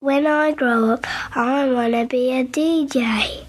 When 0.00 0.26
I 0.26 0.52
grow 0.52 0.90
up, 0.90 1.06
I 1.36 1.70
want 1.70 1.94
to 1.94 2.06
be 2.06 2.30
a 2.32 2.44
DJ. 2.44 3.46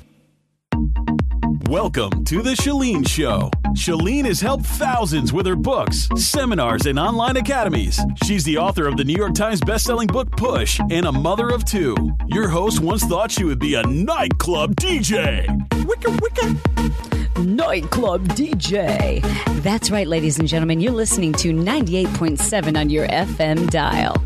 Welcome 1.68 2.24
to 2.26 2.42
The 2.42 2.52
Chalene 2.52 3.06
Show. 3.06 3.50
Chalene 3.74 4.26
has 4.26 4.40
helped 4.40 4.66
thousands 4.66 5.34
with 5.34 5.48
her 5.48 5.56
books, 5.58 6.08
seminars, 6.16 6.86
and 6.86 6.98
online 6.98 7.36
academies. 7.38 8.00
She's 8.24 8.44
the 8.46 8.58
author 8.58 8.88
of 8.88 8.96
the 8.96 9.04
New 9.04 9.16
York 9.16 9.34
Times 9.34 9.60
bestselling 9.60 10.08
book 10.08 10.32
Push 10.38 10.80
and 10.92 11.06
a 11.08 11.12
mother 11.12 11.50
of 11.50 11.66
two. 11.66 11.96
Your 12.28 12.48
host 12.48 12.80
once 12.80 13.04
thought 13.04 13.32
she 13.32 13.44
would 13.44 13.60
be 13.60 13.74
a 13.76 13.84
nightclub 13.84 14.76
DJ. 14.76 15.48
Wicka, 15.72 16.16
wicka. 16.20 17.46
Nightclub 17.46 18.28
DJ. 18.30 19.22
That's 19.62 19.92
right, 19.92 20.08
ladies 20.08 20.40
and 20.40 20.48
gentlemen. 20.48 20.80
You're 20.80 20.94
listening 20.94 21.34
to 21.34 21.52
98.7 21.52 22.78
on 22.78 22.90
your 22.90 23.08
FM 23.08 23.70
dial. 23.70 24.24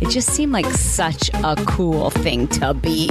It 0.00 0.10
just 0.10 0.30
seemed 0.30 0.52
like 0.52 0.66
such 0.66 1.30
a 1.34 1.56
cool 1.66 2.10
thing 2.10 2.48
to 2.48 2.74
be 2.74 3.10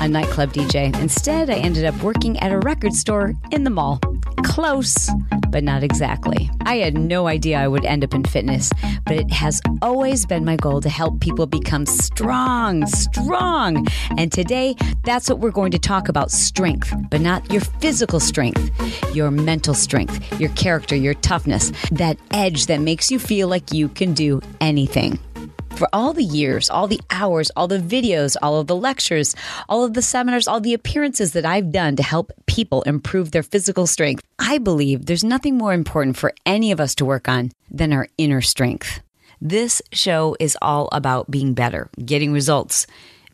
a 0.00 0.08
nightclub 0.08 0.52
DJ. 0.52 0.94
Instead, 1.00 1.50
I 1.50 1.54
ended 1.54 1.84
up 1.84 2.00
working 2.02 2.38
at 2.40 2.52
a 2.52 2.58
record 2.58 2.92
store 2.92 3.34
in 3.50 3.64
the 3.64 3.70
mall. 3.70 4.00
Close, 4.44 5.10
but 5.48 5.64
not 5.64 5.82
exactly. 5.82 6.50
I 6.66 6.76
had 6.76 6.96
no 6.96 7.26
idea 7.26 7.58
I 7.58 7.68
would 7.68 7.84
end 7.84 8.04
up 8.04 8.12
in 8.14 8.24
fitness, 8.24 8.70
but 9.06 9.16
it 9.16 9.30
has 9.32 9.60
always 9.80 10.26
been 10.26 10.44
my 10.44 10.56
goal 10.56 10.80
to 10.82 10.88
help 10.88 11.20
people 11.20 11.46
become 11.46 11.86
strong, 11.86 12.86
strong. 12.86 13.86
And 14.18 14.30
today, 14.30 14.76
that's 15.04 15.28
what 15.28 15.38
we're 15.38 15.50
going 15.50 15.72
to 15.72 15.78
talk 15.78 16.08
about 16.08 16.30
strength, 16.30 16.92
but 17.10 17.20
not 17.20 17.50
your 17.50 17.62
physical 17.62 18.20
strength, 18.20 18.70
your 19.14 19.30
mental 19.30 19.74
strength, 19.74 20.38
your 20.38 20.50
character, 20.50 20.94
your 20.94 21.14
toughness, 21.14 21.72
that 21.92 22.18
edge 22.30 22.66
that 22.66 22.80
makes 22.80 23.10
you 23.10 23.18
feel 23.18 23.48
like 23.48 23.72
you 23.72 23.88
can 23.88 24.12
do 24.12 24.40
anything 24.60 25.18
for 25.76 25.88
all 25.92 26.12
the 26.12 26.22
years, 26.22 26.70
all 26.70 26.86
the 26.86 27.00
hours, 27.10 27.50
all 27.56 27.66
the 27.66 27.78
videos, 27.78 28.36
all 28.40 28.60
of 28.60 28.66
the 28.66 28.76
lectures, 28.76 29.34
all 29.68 29.84
of 29.84 29.94
the 29.94 30.02
seminars, 30.02 30.46
all 30.46 30.60
the 30.60 30.74
appearances 30.74 31.32
that 31.32 31.44
I've 31.44 31.72
done 31.72 31.96
to 31.96 32.02
help 32.02 32.32
people 32.46 32.82
improve 32.82 33.32
their 33.32 33.42
physical 33.42 33.86
strength, 33.86 34.22
I 34.38 34.58
believe 34.58 35.06
there's 35.06 35.24
nothing 35.24 35.58
more 35.58 35.72
important 35.72 36.16
for 36.16 36.32
any 36.46 36.70
of 36.70 36.80
us 36.80 36.94
to 36.96 37.04
work 37.04 37.28
on 37.28 37.50
than 37.70 37.92
our 37.92 38.06
inner 38.18 38.40
strength. 38.40 39.00
This 39.40 39.82
show 39.92 40.36
is 40.38 40.56
all 40.62 40.88
about 40.92 41.30
being 41.30 41.54
better, 41.54 41.90
getting 42.04 42.32
results, 42.32 42.86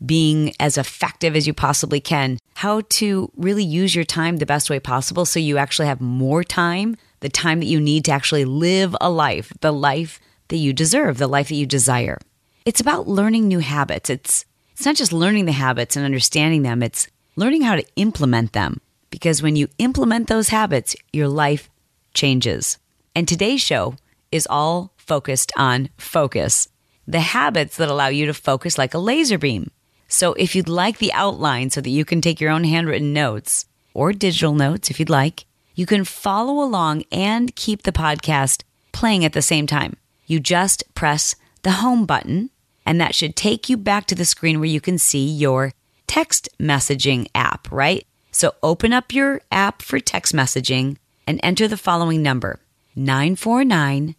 being 0.03 0.53
as 0.59 0.77
effective 0.77 1.35
as 1.35 1.45
you 1.45 1.53
possibly 1.53 1.99
can, 1.99 2.39
how 2.55 2.81
to 2.89 3.31
really 3.35 3.63
use 3.63 3.93
your 3.93 4.03
time 4.03 4.37
the 4.37 4.45
best 4.47 4.69
way 4.69 4.79
possible 4.79 5.25
so 5.25 5.39
you 5.39 5.57
actually 5.57 5.87
have 5.87 6.01
more 6.01 6.43
time, 6.43 6.97
the 7.19 7.29
time 7.29 7.59
that 7.59 7.67
you 7.67 7.79
need 7.79 8.05
to 8.05 8.11
actually 8.11 8.45
live 8.45 8.95
a 8.99 9.11
life, 9.11 9.53
the 9.61 9.71
life 9.71 10.19
that 10.47 10.57
you 10.57 10.73
deserve, 10.73 11.17
the 11.17 11.27
life 11.27 11.49
that 11.49 11.55
you 11.55 11.65
desire. 11.65 12.17
It's 12.63 12.79
about 12.81 13.07
learning 13.07 13.47
new 13.47 13.59
habits. 13.59 14.09
It's 14.09 14.45
it's 14.71 14.85
not 14.85 14.95
just 14.95 15.13
learning 15.13 15.45
the 15.45 15.51
habits 15.51 15.95
and 15.95 16.05
understanding 16.05 16.61
them, 16.61 16.81
it's 16.83 17.07
learning 17.35 17.63
how 17.63 17.75
to 17.75 17.85
implement 17.95 18.53
them. 18.53 18.81
Because 19.09 19.41
when 19.41 19.55
you 19.55 19.67
implement 19.77 20.27
those 20.27 20.49
habits, 20.49 20.95
your 21.11 21.27
life 21.27 21.69
changes. 22.13 22.77
And 23.15 23.27
today's 23.27 23.61
show 23.61 23.95
is 24.31 24.47
all 24.49 24.93
focused 24.95 25.51
on 25.57 25.89
focus, 25.97 26.69
the 27.07 27.19
habits 27.19 27.77
that 27.77 27.89
allow 27.89 28.07
you 28.07 28.25
to 28.27 28.33
focus 28.33 28.77
like 28.77 28.93
a 28.93 28.99
laser 28.99 29.37
beam. 29.37 29.71
So 30.07 30.33
if 30.33 30.55
you'd 30.55 30.69
like 30.69 30.99
the 30.99 31.13
outline 31.13 31.69
so 31.69 31.81
that 31.81 31.89
you 31.89 32.05
can 32.05 32.21
take 32.21 32.39
your 32.39 32.51
own 32.51 32.63
handwritten 32.63 33.11
notes 33.11 33.65
or 33.93 34.13
digital 34.13 34.53
notes 34.53 34.89
if 34.89 34.99
you'd 34.99 35.09
like, 35.09 35.45
you 35.75 35.85
can 35.85 36.05
follow 36.05 36.63
along 36.63 37.03
and 37.11 37.55
keep 37.55 37.83
the 37.83 37.91
podcast 37.91 38.63
playing 38.91 39.25
at 39.25 39.33
the 39.33 39.41
same 39.41 39.67
time. 39.67 39.97
You 40.25 40.39
just 40.39 40.83
press 40.95 41.35
the 41.63 41.71
home 41.71 42.05
button, 42.05 42.49
and 42.85 42.99
that 42.99 43.15
should 43.15 43.35
take 43.35 43.69
you 43.69 43.77
back 43.77 44.05
to 44.07 44.15
the 44.15 44.25
screen 44.25 44.59
where 44.59 44.69
you 44.69 44.81
can 44.81 44.97
see 44.97 45.27
your 45.27 45.73
text 46.07 46.49
messaging 46.59 47.27
app, 47.33 47.71
right? 47.71 48.05
So 48.31 48.53
open 48.63 48.93
up 48.93 49.13
your 49.13 49.41
app 49.51 49.81
for 49.81 49.99
text 49.99 50.33
messaging 50.33 50.97
and 51.27 51.39
enter 51.43 51.67
the 51.67 51.77
following 51.77 52.21
number 52.21 52.59
949 52.95 54.15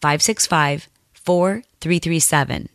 565 0.00 0.88
4337. 1.14 2.68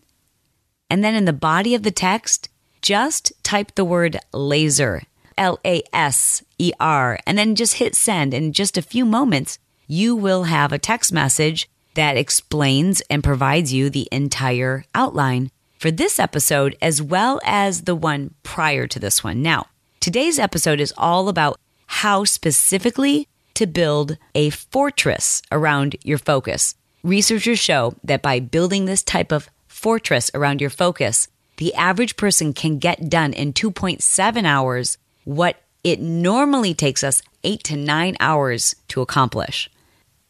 And 0.90 1.04
then 1.04 1.16
in 1.16 1.26
the 1.26 1.34
body 1.34 1.74
of 1.74 1.84
the 1.84 1.92
text, 1.92 2.50
just 2.82 3.32
type 3.44 3.74
the 3.76 3.86
word 3.86 4.20
laser, 4.32 5.04
L 5.38 5.60
A 5.66 5.82
S 5.92 6.44
E 6.60 6.72
R, 6.80 7.18
and 7.26 7.38
then 7.38 7.56
just 7.56 7.76
hit 7.76 7.96
send. 7.96 8.34
In 8.34 8.54
just 8.54 8.78
a 8.78 8.82
few 8.82 9.06
moments, 9.06 9.58
you 9.88 10.16
will 10.16 10.44
have 10.44 10.72
a 10.72 10.78
text 10.78 11.12
message 11.12 11.70
that 11.96 12.18
explains 12.18 13.02
and 13.10 13.24
provides 13.24 13.74
you 13.74 13.90
the 13.90 14.08
entire 14.12 14.86
outline 14.96 15.52
for 15.78 15.92
this 15.92 16.20
episode 16.20 16.78
as 16.82 17.02
well 17.02 17.42
as 17.44 17.82
the 17.82 17.96
one 17.96 18.34
prior 18.44 18.88
to 18.88 19.00
this 19.00 19.24
one. 19.24 19.42
Now, 19.42 19.68
today's 20.00 20.40
episode 20.40 20.80
is 20.80 20.94
all 20.98 21.30
about 21.30 21.60
how 21.88 22.24
specifically 22.24 23.28
to 23.54 23.68
build 23.68 24.18
a 24.34 24.50
fortress 24.50 25.42
around 25.52 25.96
your 26.04 26.18
focus. 26.18 26.76
Researchers 27.04 27.60
show 27.60 27.96
that 28.04 28.22
by 28.22 28.40
building 28.40 28.86
this 28.86 29.04
type 29.04 29.32
of 29.32 29.50
fortress 29.68 30.32
around 30.34 30.62
your 30.62 30.70
focus, 30.70 31.28
the 31.58 31.74
average 31.76 32.16
person 32.16 32.54
can 32.54 32.80
get 32.80 33.10
done 33.10 33.34
in 33.34 33.54
2.7 33.54 34.46
hours 34.46 34.98
what 35.26 35.62
it 35.84 36.00
normally 36.00 36.74
takes 36.74 37.04
us 37.04 37.22
eight 37.44 37.64
to 37.66 37.76
nine 37.76 38.16
hours 38.20 38.76
to 38.88 39.02
accomplish. 39.02 39.70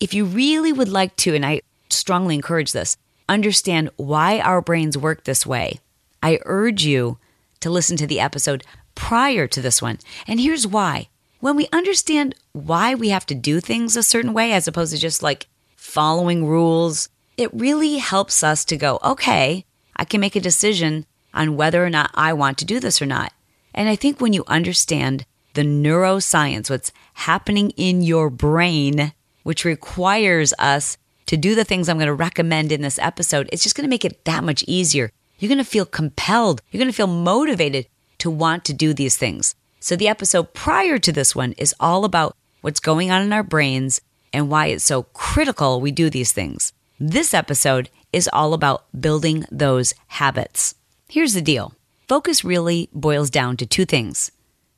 If 0.04 0.14
you 0.14 0.26
really 0.26 0.74
would 0.74 0.90
like 0.90 1.16
to, 1.16 1.34
and 1.34 1.46
I 1.46 1.62
strongly 1.90 2.36
encourage 2.36 2.74
this, 2.74 2.98
understand 3.30 3.90
why 3.96 4.42
our 4.42 4.60
brains 4.60 4.98
work 4.98 5.24
this 5.24 5.46
way, 5.46 5.80
I 6.22 6.40
urge 6.44 6.84
you 6.84 7.20
to 7.62 7.70
listen 7.70 7.96
to 7.96 8.06
the 8.06 8.20
episode 8.20 8.66
prior 8.96 9.48
to 9.48 9.62
this 9.62 9.82
one. 9.82 10.00
And 10.28 10.42
here's 10.42 10.68
why. 10.68 11.08
When 11.40 11.56
we 11.56 11.70
understand 11.72 12.36
why 12.52 12.94
we 12.96 13.10
have 13.10 13.26
to 13.28 13.34
do 13.34 13.62
things 13.62 13.96
a 13.96 14.04
certain 14.04 14.34
way, 14.34 14.52
as 14.52 14.68
opposed 14.68 14.94
to 14.94 15.00
just 15.00 15.24
like 15.24 15.48
following 15.78 16.46
rules, 16.46 17.08
it 17.38 17.54
really 17.54 17.96
helps 17.96 18.44
us 18.44 18.66
to 18.66 18.76
go, 18.76 19.00
okay, 19.06 19.64
I 19.96 20.04
can 20.04 20.20
make 20.20 20.36
a 20.36 20.42
decision 20.42 21.06
on 21.34 21.56
whether 21.56 21.82
or 21.82 21.90
not 21.90 22.12
I 22.14 22.34
want 22.34 22.58
to 22.58 22.66
do 22.66 22.82
this 22.82 23.02
or 23.02 23.06
not. 23.06 23.32
And 23.74 23.88
I 23.88 23.96
think 23.96 24.20
when 24.20 24.34
you 24.34 24.44
understand 24.48 25.26
the 25.54 25.62
neuroscience, 25.62 26.70
what's 26.70 26.92
happening 27.14 27.70
in 27.78 28.02
your 28.02 28.30
brain 28.30 29.14
which 29.44 29.66
requires 29.66 30.54
us 30.58 30.98
to 31.28 31.38
do 31.38 31.56
the 31.56 31.64
things 31.64 31.88
I'm 31.88 31.98
going 31.98 32.08
to 32.08 32.14
recommend 32.14 32.72
in 32.72 32.82
this 32.82 33.00
episode, 33.00 33.50
it's 33.52 33.64
just 33.64 33.76
going 33.76 33.86
to 33.86 33.90
make 33.90 34.06
it 34.06 34.26
that 34.26 34.44
much 34.44 34.64
easier. 34.68 35.12
You're 35.40 35.50
going 35.50 35.58
to 35.58 35.64
feel 35.64 35.86
compelled. 35.86 36.62
You're 36.72 36.80
going 36.80 36.92
to 36.92 36.96
feel 36.96 37.08
motivated 37.08 37.88
to 38.20 38.30
want 38.30 38.66
to 38.66 38.74
do 38.74 38.94
these 38.94 39.18
things. 39.18 39.56
So 39.80 39.96
the 39.96 40.08
episode 40.08 40.54
prior 40.54 40.98
to 41.00 41.12
this 41.12 41.36
one 41.36 41.54
is 41.54 41.76
all 41.80 42.06
about 42.06 42.36
what's 42.62 42.80
going 42.80 43.12
on 43.12 43.22
in 43.22 43.34
our 43.34 43.44
brains 43.44 44.00
and 44.32 44.50
why 44.50 44.68
it's 44.68 44.84
so 44.84 45.04
critical 45.04 45.82
we 45.82 45.92
do 45.92 46.10
these 46.10 46.32
things. 46.32 46.72
This 47.00 47.34
episode 47.34 47.90
is 48.14 48.30
all 48.32 48.54
about 48.54 48.86
building 49.00 49.46
those 49.52 49.94
habits. 50.08 50.76
Here's 51.10 51.34
the 51.34 51.42
deal. 51.42 51.74
Focus 52.08 52.46
really 52.46 52.90
boils 52.94 53.30
down 53.30 53.58
to 53.58 53.66
two 53.66 53.86
things. 53.86 54.32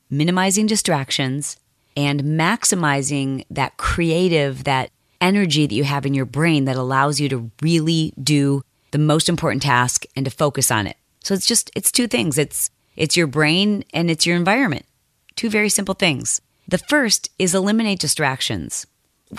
Minimizing 0.09 0.65
distractions 0.65 1.57
and 1.95 2.21
maximizing 2.21 3.45
that 3.49 3.77
creative, 3.77 4.63
that 4.65 4.91
energy 5.21 5.65
that 5.65 5.75
you 5.75 5.83
have 5.83 6.05
in 6.05 6.13
your 6.13 6.25
brain 6.25 6.65
that 6.65 6.75
allows 6.75 7.19
you 7.19 7.29
to 7.29 7.51
really 7.61 8.13
do 8.21 8.63
the 8.91 8.97
most 8.97 9.29
important 9.29 9.61
task 9.61 10.05
and 10.15 10.25
to 10.25 10.31
focus 10.31 10.71
on 10.71 10.87
it. 10.87 10.97
So 11.23 11.33
it's 11.33 11.45
just 11.45 11.71
it's 11.75 11.91
two 11.91 12.07
things. 12.07 12.37
It's 12.37 12.69
it's 12.95 13.17
your 13.17 13.27
brain 13.27 13.83
and 13.93 14.09
it's 14.09 14.25
your 14.25 14.35
environment. 14.37 14.85
Two 15.35 15.49
very 15.49 15.69
simple 15.69 15.95
things. 15.95 16.41
The 16.67 16.77
first 16.77 17.29
is 17.37 17.53
eliminate 17.53 17.99
distractions. 17.99 18.87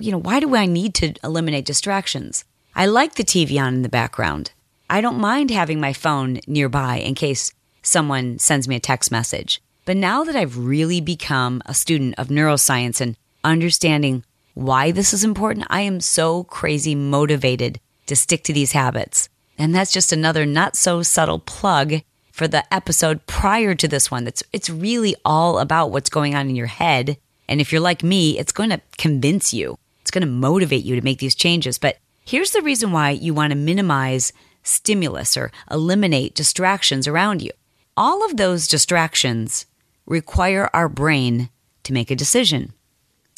You 0.00 0.12
know, 0.12 0.20
why 0.20 0.40
do 0.40 0.54
I 0.54 0.66
need 0.66 0.94
to 0.96 1.14
eliminate 1.24 1.64
distractions? 1.64 2.44
I 2.74 2.86
like 2.86 3.14
the 3.14 3.24
TV 3.24 3.60
on 3.60 3.74
in 3.74 3.82
the 3.82 3.88
background. 3.88 4.52
I 4.90 5.00
don't 5.00 5.18
mind 5.18 5.50
having 5.50 5.80
my 5.80 5.92
phone 5.92 6.40
nearby 6.46 6.96
in 6.96 7.14
case 7.14 7.52
someone 7.82 8.38
sends 8.38 8.68
me 8.68 8.76
a 8.76 8.80
text 8.80 9.10
message. 9.10 9.62
But 9.86 9.96
now 9.96 10.24
that 10.24 10.34
I've 10.34 10.58
really 10.58 11.00
become 11.00 11.62
a 11.64 11.72
student 11.72 12.16
of 12.18 12.26
neuroscience 12.26 13.00
and 13.00 13.16
understanding 13.44 14.24
why 14.54 14.90
this 14.90 15.14
is 15.14 15.22
important, 15.22 15.68
I 15.70 15.82
am 15.82 16.00
so 16.00 16.42
crazy 16.42 16.96
motivated 16.96 17.78
to 18.06 18.16
stick 18.16 18.42
to 18.44 18.52
these 18.52 18.72
habits. 18.72 19.28
And 19.56 19.72
that's 19.72 19.92
just 19.92 20.12
another 20.12 20.44
not 20.44 20.74
so 20.74 21.04
subtle 21.04 21.38
plug 21.38 22.02
for 22.32 22.48
the 22.48 22.64
episode 22.74 23.26
prior 23.26 23.76
to 23.76 23.86
this 23.86 24.10
one. 24.10 24.24
That's 24.24 24.42
it's 24.52 24.68
really 24.68 25.14
all 25.24 25.60
about 25.60 25.92
what's 25.92 26.10
going 26.10 26.34
on 26.34 26.48
in 26.48 26.56
your 26.56 26.66
head. 26.66 27.16
And 27.48 27.60
if 27.60 27.70
you're 27.70 27.80
like 27.80 28.02
me, 28.02 28.40
it's 28.40 28.52
going 28.52 28.70
to 28.70 28.80
convince 28.98 29.54
you. 29.54 29.78
It's 30.02 30.10
going 30.10 30.26
to 30.26 30.26
motivate 30.26 30.84
you 30.84 30.96
to 30.96 31.04
make 31.04 31.20
these 31.20 31.36
changes. 31.36 31.78
But 31.78 31.98
here's 32.24 32.50
the 32.50 32.60
reason 32.60 32.90
why 32.90 33.10
you 33.10 33.32
want 33.32 33.52
to 33.52 33.56
minimize 33.56 34.32
stimulus 34.64 35.36
or 35.36 35.52
eliminate 35.70 36.34
distractions 36.34 37.06
around 37.06 37.40
you. 37.40 37.52
All 37.96 38.24
of 38.24 38.36
those 38.36 38.66
distractions 38.66 39.64
require 40.06 40.70
our 40.72 40.88
brain 40.88 41.50
to 41.82 41.92
make 41.92 42.10
a 42.10 42.16
decision. 42.16 42.72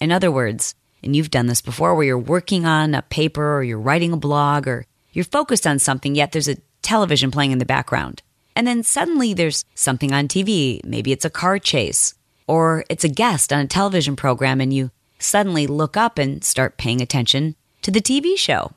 In 0.00 0.12
other 0.12 0.30
words, 0.30 0.74
and 1.02 1.14
you've 1.14 1.30
done 1.30 1.46
this 1.46 1.60
before 1.60 1.94
where 1.94 2.04
you're 2.04 2.18
working 2.18 2.66
on 2.66 2.94
a 2.94 3.02
paper 3.02 3.56
or 3.56 3.62
you're 3.62 3.78
writing 3.78 4.12
a 4.12 4.16
blog 4.16 4.66
or 4.66 4.86
you're 5.12 5.24
focused 5.24 5.66
on 5.66 5.78
something, 5.78 6.14
yet 6.14 6.32
there's 6.32 6.48
a 6.48 6.56
television 6.82 7.30
playing 7.30 7.52
in 7.52 7.58
the 7.58 7.64
background. 7.64 8.22
And 8.54 8.66
then 8.66 8.82
suddenly 8.82 9.34
there's 9.34 9.64
something 9.74 10.12
on 10.12 10.28
TV. 10.28 10.84
Maybe 10.84 11.12
it's 11.12 11.24
a 11.24 11.30
car 11.30 11.58
chase 11.58 12.14
or 12.48 12.84
it's 12.88 13.04
a 13.04 13.08
guest 13.08 13.52
on 13.52 13.60
a 13.60 13.68
television 13.68 14.16
program, 14.16 14.60
and 14.60 14.72
you 14.72 14.90
suddenly 15.18 15.66
look 15.66 15.96
up 15.96 16.18
and 16.18 16.42
start 16.42 16.78
paying 16.78 17.00
attention 17.00 17.54
to 17.82 17.90
the 17.90 18.00
TV 18.00 18.36
show. 18.36 18.72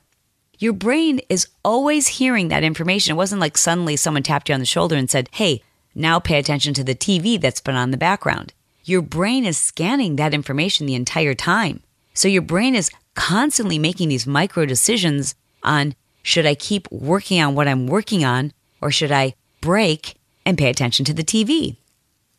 Your 0.58 0.74
brain 0.74 1.20
is 1.28 1.48
always 1.64 2.06
hearing 2.06 2.48
that 2.48 2.62
information. 2.62 3.12
It 3.12 3.16
wasn't 3.16 3.40
like 3.40 3.56
suddenly 3.56 3.96
someone 3.96 4.22
tapped 4.22 4.48
you 4.48 4.54
on 4.54 4.60
the 4.60 4.66
shoulder 4.66 4.94
and 4.94 5.10
said, 5.10 5.28
Hey, 5.32 5.62
now 5.94 6.18
pay 6.18 6.38
attention 6.38 6.74
to 6.74 6.84
the 6.84 6.94
TV 6.94 7.40
that's 7.40 7.60
been 7.60 7.74
on 7.74 7.90
the 7.90 7.96
background. 7.96 8.52
Your 8.84 9.02
brain 9.02 9.44
is 9.44 9.58
scanning 9.58 10.16
that 10.16 10.34
information 10.34 10.86
the 10.86 10.94
entire 10.94 11.34
time. 11.34 11.82
So 12.14 12.28
your 12.28 12.42
brain 12.42 12.74
is 12.74 12.90
constantly 13.14 13.78
making 13.78 14.08
these 14.08 14.26
micro 14.26 14.66
decisions 14.66 15.34
on 15.62 15.94
should 16.22 16.46
I 16.46 16.54
keep 16.54 16.90
working 16.90 17.40
on 17.40 17.54
what 17.54 17.68
I'm 17.68 17.86
working 17.86 18.24
on 18.24 18.52
or 18.80 18.90
should 18.90 19.12
I 19.12 19.34
break 19.60 20.16
and 20.44 20.58
pay 20.58 20.70
attention 20.70 21.04
to 21.06 21.14
the 21.14 21.24
TV? 21.24 21.76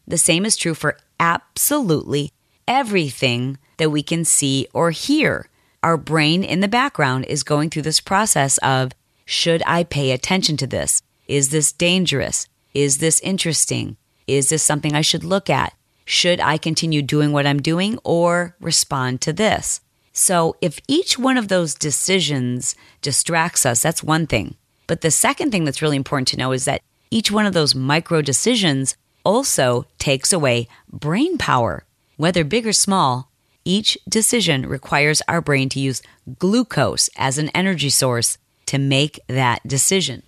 The 0.07 0.17
same 0.17 0.45
is 0.45 0.57
true 0.57 0.73
for 0.73 0.97
absolutely 1.19 2.31
everything 2.67 3.57
that 3.77 3.89
we 3.89 4.03
can 4.03 4.25
see 4.25 4.67
or 4.73 4.91
hear. 4.91 5.49
Our 5.81 5.97
brain 5.97 6.43
in 6.43 6.59
the 6.59 6.67
background 6.67 7.25
is 7.25 7.43
going 7.43 7.69
through 7.69 7.81
this 7.83 7.99
process 7.99 8.57
of 8.59 8.91
should 9.25 9.63
I 9.65 9.83
pay 9.83 10.11
attention 10.11 10.57
to 10.57 10.67
this? 10.67 11.01
Is 11.27 11.49
this 11.49 11.71
dangerous? 11.71 12.47
Is 12.73 12.97
this 12.97 13.19
interesting? 13.19 13.97
Is 14.25 14.49
this 14.49 14.63
something 14.63 14.95
I 14.95 15.01
should 15.01 15.23
look 15.23 15.49
at? 15.49 15.73
Should 16.05 16.39
I 16.39 16.57
continue 16.57 17.01
doing 17.01 17.31
what 17.31 17.45
I'm 17.45 17.61
doing 17.61 17.99
or 18.03 18.55
respond 18.59 19.21
to 19.21 19.33
this? 19.33 19.79
So, 20.11 20.55
if 20.61 20.79
each 20.87 21.17
one 21.17 21.37
of 21.37 21.47
those 21.47 21.73
decisions 21.73 22.75
distracts 23.01 23.65
us, 23.65 23.81
that's 23.81 24.03
one 24.03 24.27
thing. 24.27 24.55
But 24.85 25.01
the 25.01 25.11
second 25.11 25.51
thing 25.51 25.63
that's 25.63 25.81
really 25.81 25.97
important 25.97 26.27
to 26.29 26.37
know 26.37 26.51
is 26.51 26.65
that 26.65 26.81
each 27.09 27.31
one 27.31 27.45
of 27.45 27.53
those 27.53 27.73
micro 27.75 28.21
decisions 28.21 28.95
also 29.23 29.85
takes 29.97 30.33
away 30.33 30.67
brain 30.91 31.37
power. 31.37 31.85
Whether 32.17 32.43
big 32.43 32.67
or 32.67 32.73
small, 32.73 33.31
each 33.65 33.97
decision 34.07 34.65
requires 34.67 35.21
our 35.27 35.41
brain 35.41 35.69
to 35.69 35.79
use 35.79 36.01
glucose 36.37 37.09
as 37.17 37.37
an 37.37 37.49
energy 37.49 37.89
source 37.89 38.37
to 38.67 38.77
make 38.77 39.19
that 39.27 39.65
decision. 39.67 40.23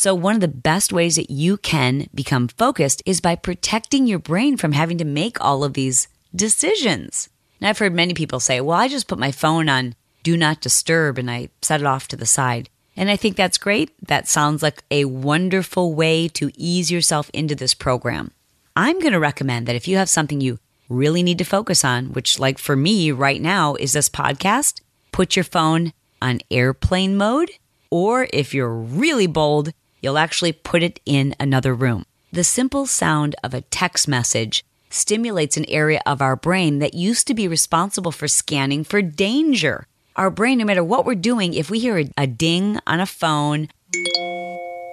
So, 0.00 0.14
one 0.14 0.36
of 0.36 0.40
the 0.40 0.46
best 0.46 0.92
ways 0.92 1.16
that 1.16 1.28
you 1.28 1.56
can 1.56 2.06
become 2.14 2.46
focused 2.46 3.02
is 3.04 3.20
by 3.20 3.34
protecting 3.34 4.06
your 4.06 4.20
brain 4.20 4.56
from 4.56 4.70
having 4.70 4.96
to 4.98 5.04
make 5.04 5.44
all 5.44 5.64
of 5.64 5.72
these 5.72 6.06
decisions. 6.32 7.28
Now, 7.60 7.70
I've 7.70 7.78
heard 7.78 7.92
many 7.92 8.14
people 8.14 8.38
say, 8.38 8.60
well, 8.60 8.78
I 8.78 8.86
just 8.86 9.08
put 9.08 9.18
my 9.18 9.32
phone 9.32 9.68
on 9.68 9.96
do 10.22 10.36
not 10.36 10.60
disturb 10.60 11.18
and 11.18 11.28
I 11.28 11.48
set 11.62 11.80
it 11.80 11.86
off 11.88 12.06
to 12.08 12.16
the 12.16 12.26
side. 12.26 12.70
And 12.96 13.10
I 13.10 13.16
think 13.16 13.34
that's 13.34 13.58
great. 13.58 13.90
That 14.06 14.28
sounds 14.28 14.62
like 14.62 14.84
a 14.88 15.06
wonderful 15.06 15.92
way 15.94 16.28
to 16.28 16.52
ease 16.54 16.92
yourself 16.92 17.28
into 17.34 17.56
this 17.56 17.74
program. 17.74 18.30
I'm 18.76 19.00
going 19.00 19.14
to 19.14 19.18
recommend 19.18 19.66
that 19.66 19.74
if 19.74 19.88
you 19.88 19.96
have 19.96 20.08
something 20.08 20.40
you 20.40 20.60
really 20.88 21.24
need 21.24 21.38
to 21.38 21.44
focus 21.44 21.84
on, 21.84 22.12
which, 22.12 22.38
like 22.38 22.58
for 22.58 22.76
me 22.76 23.10
right 23.10 23.42
now, 23.42 23.74
is 23.74 23.94
this 23.94 24.08
podcast, 24.08 24.80
put 25.10 25.34
your 25.34 25.44
phone 25.44 25.92
on 26.22 26.38
airplane 26.52 27.16
mode. 27.16 27.50
Or 27.90 28.28
if 28.32 28.52
you're 28.54 28.72
really 28.72 29.26
bold, 29.26 29.72
you'll 30.00 30.18
actually 30.18 30.52
put 30.52 30.82
it 30.82 31.00
in 31.04 31.34
another 31.40 31.74
room. 31.74 32.04
The 32.32 32.44
simple 32.44 32.86
sound 32.86 33.34
of 33.42 33.54
a 33.54 33.62
text 33.62 34.06
message 34.06 34.64
stimulates 34.90 35.56
an 35.56 35.64
area 35.68 36.00
of 36.06 36.22
our 36.22 36.36
brain 36.36 36.78
that 36.78 36.94
used 36.94 37.26
to 37.26 37.34
be 37.34 37.48
responsible 37.48 38.12
for 38.12 38.28
scanning 38.28 38.84
for 38.84 39.02
danger. 39.02 39.86
Our 40.16 40.30
brain, 40.30 40.58
no 40.58 40.64
matter 40.64 40.84
what 40.84 41.04
we're 41.04 41.14
doing, 41.14 41.54
if 41.54 41.70
we 41.70 41.78
hear 41.78 41.98
a, 41.98 42.10
a 42.16 42.26
ding 42.26 42.78
on 42.86 43.00
a 43.00 43.06
phone 43.06 43.68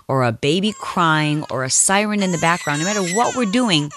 or 0.07 0.23
a 0.23 0.31
baby 0.31 0.73
crying 0.79 1.43
or 1.49 1.63
a 1.63 1.69
siren 1.69 2.21
in 2.21 2.31
the 2.31 2.37
background, 2.37 2.79
no 2.79 2.85
matter 2.85 3.15
what 3.15 3.35
we're 3.35 3.51
doing, 3.51 3.91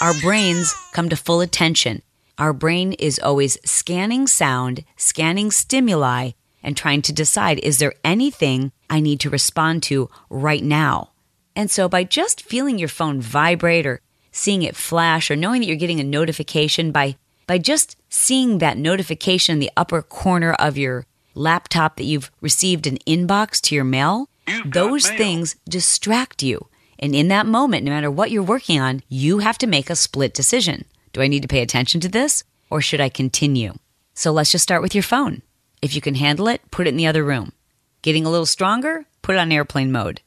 our 0.00 0.14
brains 0.20 0.74
come 0.92 1.08
to 1.08 1.16
full 1.16 1.40
attention. 1.40 2.02
Our 2.38 2.52
brain 2.52 2.94
is 2.94 3.20
always 3.20 3.58
scanning 3.64 4.26
sound, 4.26 4.84
scanning 4.96 5.52
stimuli, 5.52 6.32
and 6.64 6.76
trying 6.76 7.02
to 7.02 7.12
decide 7.12 7.60
is 7.60 7.78
there 7.78 7.94
anything 8.02 8.72
I 8.90 8.98
need 8.98 9.20
to 9.20 9.30
respond 9.30 9.84
to 9.84 10.10
right 10.30 10.64
now? 10.64 11.10
And 11.54 11.70
so 11.70 11.88
by 11.88 12.02
just 12.02 12.42
feeling 12.42 12.78
your 12.78 12.88
phone 12.88 13.20
vibrate 13.20 13.86
or 13.86 14.00
seeing 14.32 14.62
it 14.62 14.74
flash 14.74 15.30
or 15.30 15.36
knowing 15.36 15.60
that 15.60 15.68
you're 15.68 15.76
getting 15.76 16.00
a 16.00 16.04
notification 16.04 16.90
by 16.90 17.16
by 17.46 17.58
just 17.58 17.96
seeing 18.08 18.58
that 18.58 18.78
notification 18.78 19.52
in 19.52 19.58
the 19.58 19.70
upper 19.76 20.02
corner 20.02 20.54
of 20.54 20.78
your 20.78 21.06
laptop 21.34 21.96
that 21.96 22.04
you've 22.04 22.30
received 22.40 22.86
an 22.86 22.96
inbox 23.06 23.60
to 23.60 23.74
your 23.74 23.84
mail, 23.84 24.28
those 24.64 25.08
mail. 25.08 25.18
things 25.18 25.56
distract 25.68 26.42
you. 26.42 26.68
And 26.98 27.14
in 27.14 27.28
that 27.28 27.46
moment, 27.46 27.84
no 27.84 27.90
matter 27.90 28.10
what 28.10 28.30
you're 28.30 28.42
working 28.42 28.80
on, 28.80 29.02
you 29.08 29.40
have 29.40 29.58
to 29.58 29.66
make 29.66 29.90
a 29.90 29.96
split 29.96 30.32
decision. 30.32 30.86
Do 31.12 31.20
I 31.20 31.28
need 31.28 31.42
to 31.42 31.48
pay 31.48 31.60
attention 31.60 32.00
to 32.00 32.08
this 32.08 32.44
or 32.70 32.80
should 32.80 33.00
I 33.00 33.08
continue? 33.08 33.74
So 34.14 34.32
let's 34.32 34.52
just 34.52 34.62
start 34.62 34.80
with 34.80 34.94
your 34.94 35.02
phone. 35.02 35.42
If 35.84 35.94
you 35.94 36.00
can 36.00 36.14
handle 36.14 36.48
it, 36.48 36.62
put 36.70 36.86
it 36.86 36.90
in 36.90 36.96
the 36.96 37.06
other 37.06 37.22
room. 37.22 37.52
Getting 38.00 38.24
a 38.24 38.30
little 38.30 38.46
stronger, 38.46 39.04
put 39.20 39.34
it 39.34 39.38
on 39.38 39.52
airplane 39.52 39.92
mode. 39.92 40.22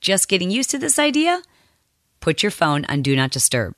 Just 0.00 0.26
getting 0.26 0.50
used 0.50 0.70
to 0.70 0.78
this 0.78 0.98
idea, 0.98 1.42
put 2.20 2.42
your 2.42 2.50
phone 2.50 2.86
on 2.86 3.02
do 3.02 3.14
not 3.14 3.30
disturb. 3.30 3.74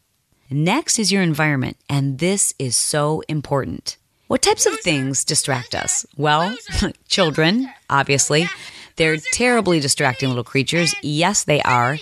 Next 0.48 1.00
is 1.00 1.10
your 1.10 1.22
environment, 1.22 1.76
and 1.88 2.20
this 2.20 2.54
is 2.56 2.76
so 2.76 3.24
important. 3.26 3.96
What 4.28 4.42
types 4.42 4.64
of 4.64 4.78
things 4.78 5.24
distract 5.24 5.74
us? 5.74 6.06
Well, 6.16 6.56
children, 7.08 7.68
obviously. 7.90 8.46
They're 8.94 9.16
terribly 9.16 9.80
distracting 9.80 10.28
little 10.28 10.44
creatures. 10.44 10.94
Yes, 11.02 11.42
they 11.42 11.62
are. 11.62 11.98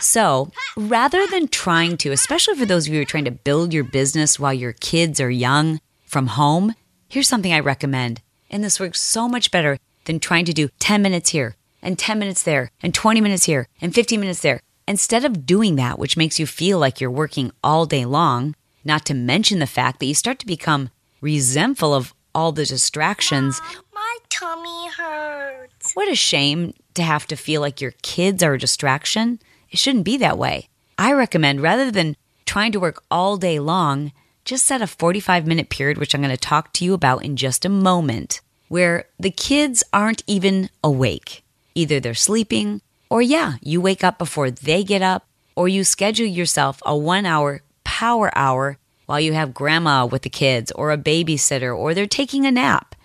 So, 0.00 0.50
rather 0.78 1.26
than 1.26 1.48
trying 1.48 1.98
to, 1.98 2.12
especially 2.12 2.54
for 2.54 2.64
those 2.64 2.86
of 2.86 2.94
you 2.94 3.00
who 3.00 3.02
are 3.02 3.04
trying 3.04 3.26
to 3.26 3.32
build 3.32 3.74
your 3.74 3.84
business 3.84 4.40
while 4.40 4.54
your 4.54 4.72
kids 4.72 5.20
are 5.20 5.28
young 5.28 5.78
from 6.06 6.28
home, 6.28 6.74
here's 7.06 7.28
something 7.28 7.52
I 7.52 7.60
recommend. 7.60 8.22
And 8.50 8.64
this 8.64 8.80
works 8.80 9.00
so 9.00 9.28
much 9.28 9.50
better 9.50 9.78
than 10.04 10.18
trying 10.20 10.44
to 10.46 10.52
do 10.52 10.68
10 10.80 11.00
minutes 11.00 11.30
here 11.30 11.56
and 11.82 11.98
10 11.98 12.18
minutes 12.18 12.42
there 12.42 12.70
and 12.82 12.92
20 12.92 13.20
minutes 13.20 13.44
here 13.44 13.68
and 13.80 13.94
15 13.94 14.20
minutes 14.20 14.40
there. 14.40 14.60
Instead 14.88 15.24
of 15.24 15.46
doing 15.46 15.76
that, 15.76 15.98
which 15.98 16.16
makes 16.16 16.40
you 16.40 16.46
feel 16.46 16.78
like 16.78 17.00
you're 17.00 17.10
working 17.10 17.52
all 17.62 17.86
day 17.86 18.04
long, 18.04 18.56
not 18.84 19.04
to 19.06 19.14
mention 19.14 19.60
the 19.60 19.66
fact 19.66 20.00
that 20.00 20.06
you 20.06 20.14
start 20.14 20.40
to 20.40 20.46
become 20.46 20.90
resentful 21.20 21.94
of 21.94 22.12
all 22.34 22.50
the 22.50 22.64
distractions. 22.64 23.60
Mom, 23.60 23.84
my 23.94 24.16
tummy 24.28 24.88
hurts. 24.88 25.92
What 25.94 26.08
a 26.08 26.16
shame 26.16 26.74
to 26.94 27.02
have 27.02 27.26
to 27.28 27.36
feel 27.36 27.60
like 27.60 27.80
your 27.80 27.94
kids 28.02 28.42
are 28.42 28.54
a 28.54 28.58
distraction. 28.58 29.38
It 29.70 29.78
shouldn't 29.78 30.04
be 30.04 30.16
that 30.16 30.38
way. 30.38 30.68
I 30.98 31.12
recommend 31.12 31.62
rather 31.62 31.90
than 31.90 32.16
trying 32.46 32.72
to 32.72 32.80
work 32.80 33.02
all 33.10 33.36
day 33.36 33.60
long, 33.60 34.12
just 34.50 34.66
set 34.66 34.82
a 34.82 34.86
45 34.88 35.46
minute 35.46 35.70
period, 35.70 35.96
which 35.96 36.12
I'm 36.12 36.20
going 36.20 36.36
to 36.36 36.36
talk 36.36 36.72
to 36.72 36.84
you 36.84 36.92
about 36.92 37.24
in 37.24 37.36
just 37.36 37.64
a 37.64 37.68
moment, 37.68 38.40
where 38.66 39.04
the 39.16 39.30
kids 39.30 39.84
aren't 39.92 40.24
even 40.26 40.70
awake. 40.82 41.44
Either 41.76 42.00
they're 42.00 42.14
sleeping, 42.14 42.82
or 43.08 43.22
yeah, 43.22 43.54
you 43.62 43.80
wake 43.80 44.02
up 44.02 44.18
before 44.18 44.50
they 44.50 44.82
get 44.82 45.02
up, 45.02 45.24
or 45.54 45.68
you 45.68 45.84
schedule 45.84 46.26
yourself 46.26 46.82
a 46.84 46.96
one 46.96 47.26
hour 47.26 47.60
power 47.84 48.36
hour 48.36 48.76
while 49.06 49.20
you 49.20 49.34
have 49.34 49.54
grandma 49.54 50.04
with 50.04 50.22
the 50.22 50.28
kids, 50.28 50.72
or 50.72 50.90
a 50.90 50.98
babysitter, 50.98 51.76
or 51.76 51.94
they're 51.94 52.06
taking 52.06 52.44
a 52.44 52.50
nap. 52.50 52.96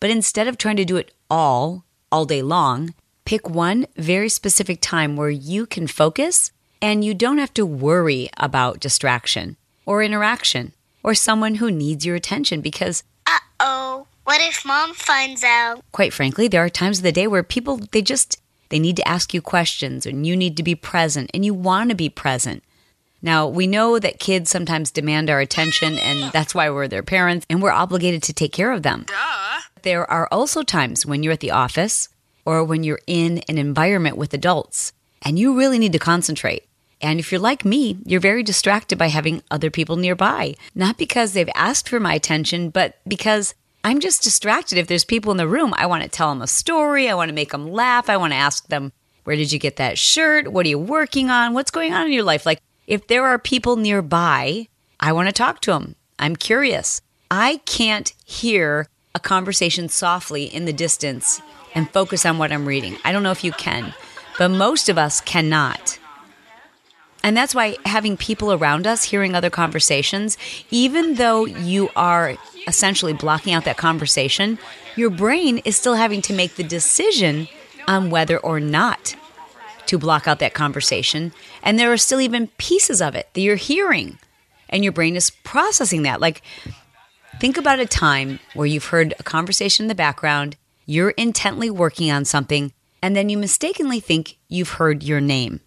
But 0.00 0.10
instead 0.10 0.48
of 0.48 0.58
trying 0.58 0.78
to 0.78 0.84
do 0.84 0.96
it 0.96 1.14
all, 1.30 1.84
all 2.10 2.24
day 2.24 2.42
long, 2.42 2.92
pick 3.24 3.48
one 3.48 3.86
very 3.96 4.28
specific 4.28 4.80
time 4.80 5.14
where 5.14 5.30
you 5.30 5.64
can 5.64 5.86
focus 5.86 6.50
and 6.82 7.04
you 7.04 7.14
don't 7.14 7.38
have 7.38 7.54
to 7.54 7.64
worry 7.64 8.30
about 8.36 8.80
distraction 8.80 9.56
or 9.86 10.02
interaction 10.02 10.72
or 11.02 11.14
someone 11.14 11.56
who 11.56 11.70
needs 11.70 12.04
your 12.04 12.16
attention 12.16 12.60
because 12.60 13.02
uh 13.26 13.38
oh, 13.60 14.06
what 14.24 14.40
if 14.40 14.64
mom 14.64 14.94
finds 14.94 15.42
out? 15.42 15.82
Quite 15.92 16.12
frankly, 16.12 16.48
there 16.48 16.64
are 16.64 16.68
times 16.68 16.98
of 16.98 17.04
the 17.04 17.12
day 17.12 17.26
where 17.26 17.42
people 17.42 17.80
they 17.92 18.02
just 18.02 18.40
they 18.68 18.78
need 18.78 18.96
to 18.96 19.08
ask 19.08 19.32
you 19.32 19.40
questions 19.40 20.06
and 20.06 20.26
you 20.26 20.36
need 20.36 20.56
to 20.56 20.62
be 20.62 20.74
present 20.74 21.30
and 21.32 21.44
you 21.44 21.54
want 21.54 21.90
to 21.90 21.96
be 21.96 22.08
present. 22.08 22.62
Now, 23.20 23.48
we 23.48 23.66
know 23.66 23.98
that 23.98 24.20
kids 24.20 24.50
sometimes 24.50 24.90
demand 24.90 25.28
our 25.28 25.40
attention 25.40 25.98
and 25.98 26.30
that's 26.32 26.54
why 26.54 26.70
we're 26.70 26.88
their 26.88 27.02
parents 27.02 27.46
and 27.50 27.60
we're 27.60 27.72
obligated 27.72 28.22
to 28.24 28.32
take 28.32 28.52
care 28.52 28.70
of 28.70 28.82
them. 28.82 29.06
Duh. 29.08 29.60
There 29.82 30.08
are 30.08 30.28
also 30.30 30.62
times 30.62 31.04
when 31.04 31.22
you're 31.22 31.32
at 31.32 31.40
the 31.40 31.50
office 31.50 32.08
or 32.44 32.62
when 32.62 32.84
you're 32.84 33.00
in 33.06 33.38
an 33.48 33.58
environment 33.58 34.16
with 34.16 34.34
adults 34.34 34.92
and 35.22 35.38
you 35.38 35.56
really 35.56 35.78
need 35.78 35.92
to 35.92 35.98
concentrate. 35.98 36.67
And 37.00 37.20
if 37.20 37.30
you're 37.30 37.40
like 37.40 37.64
me, 37.64 37.98
you're 38.04 38.20
very 38.20 38.42
distracted 38.42 38.98
by 38.98 39.08
having 39.08 39.42
other 39.50 39.70
people 39.70 39.96
nearby. 39.96 40.54
Not 40.74 40.98
because 40.98 41.32
they've 41.32 41.48
asked 41.54 41.88
for 41.88 42.00
my 42.00 42.14
attention, 42.14 42.70
but 42.70 42.98
because 43.06 43.54
I'm 43.84 44.00
just 44.00 44.22
distracted. 44.22 44.78
If 44.78 44.88
there's 44.88 45.04
people 45.04 45.30
in 45.30 45.38
the 45.38 45.46
room, 45.46 45.72
I 45.76 45.86
want 45.86 46.02
to 46.02 46.08
tell 46.08 46.30
them 46.30 46.42
a 46.42 46.48
story. 46.48 47.08
I 47.08 47.14
want 47.14 47.28
to 47.28 47.34
make 47.34 47.52
them 47.52 47.70
laugh. 47.70 48.10
I 48.10 48.16
want 48.16 48.32
to 48.32 48.38
ask 48.38 48.66
them, 48.68 48.92
where 49.24 49.36
did 49.36 49.52
you 49.52 49.58
get 49.58 49.76
that 49.76 49.98
shirt? 49.98 50.52
What 50.52 50.66
are 50.66 50.70
you 50.70 50.78
working 50.78 51.30
on? 51.30 51.54
What's 51.54 51.70
going 51.70 51.92
on 51.92 52.06
in 52.06 52.12
your 52.12 52.24
life? 52.24 52.44
Like, 52.44 52.60
if 52.86 53.06
there 53.06 53.26
are 53.26 53.38
people 53.38 53.76
nearby, 53.76 54.66
I 54.98 55.12
want 55.12 55.28
to 55.28 55.32
talk 55.32 55.60
to 55.62 55.72
them. 55.72 55.94
I'm 56.18 56.34
curious. 56.34 57.00
I 57.30 57.60
can't 57.66 58.12
hear 58.24 58.88
a 59.14 59.20
conversation 59.20 59.88
softly 59.88 60.44
in 60.44 60.64
the 60.64 60.72
distance 60.72 61.40
and 61.74 61.90
focus 61.90 62.26
on 62.26 62.38
what 62.38 62.50
I'm 62.50 62.66
reading. 62.66 62.96
I 63.04 63.12
don't 63.12 63.22
know 63.22 63.30
if 63.30 63.44
you 63.44 63.52
can, 63.52 63.94
but 64.38 64.48
most 64.48 64.88
of 64.88 64.98
us 64.98 65.20
cannot. 65.20 65.98
And 67.22 67.36
that's 67.36 67.54
why 67.54 67.76
having 67.84 68.16
people 68.16 68.52
around 68.52 68.86
us, 68.86 69.04
hearing 69.04 69.34
other 69.34 69.50
conversations, 69.50 70.38
even 70.70 71.16
though 71.16 71.44
you 71.44 71.90
are 71.96 72.36
essentially 72.66 73.12
blocking 73.12 73.52
out 73.52 73.64
that 73.64 73.76
conversation, 73.76 74.58
your 74.96 75.10
brain 75.10 75.58
is 75.58 75.76
still 75.76 75.94
having 75.94 76.22
to 76.22 76.32
make 76.32 76.54
the 76.54 76.62
decision 76.62 77.48
on 77.86 78.10
whether 78.10 78.38
or 78.38 78.60
not 78.60 79.16
to 79.86 79.98
block 79.98 80.28
out 80.28 80.38
that 80.38 80.54
conversation. 80.54 81.32
And 81.62 81.78
there 81.78 81.92
are 81.92 81.96
still 81.96 82.20
even 82.20 82.48
pieces 82.58 83.00
of 83.02 83.14
it 83.14 83.28
that 83.32 83.40
you're 83.40 83.56
hearing, 83.56 84.18
and 84.68 84.84
your 84.84 84.92
brain 84.92 85.16
is 85.16 85.30
processing 85.30 86.02
that. 86.02 86.20
Like, 86.20 86.42
think 87.40 87.56
about 87.56 87.80
a 87.80 87.86
time 87.86 88.38
where 88.54 88.66
you've 88.66 88.86
heard 88.86 89.14
a 89.18 89.22
conversation 89.22 89.84
in 89.84 89.88
the 89.88 89.94
background, 89.94 90.56
you're 90.86 91.10
intently 91.10 91.70
working 91.70 92.10
on 92.10 92.24
something, 92.24 92.72
and 93.02 93.16
then 93.16 93.28
you 93.28 93.38
mistakenly 93.38 94.00
think 94.00 94.36
you've 94.48 94.70
heard 94.70 95.02
your 95.02 95.20
name. 95.20 95.60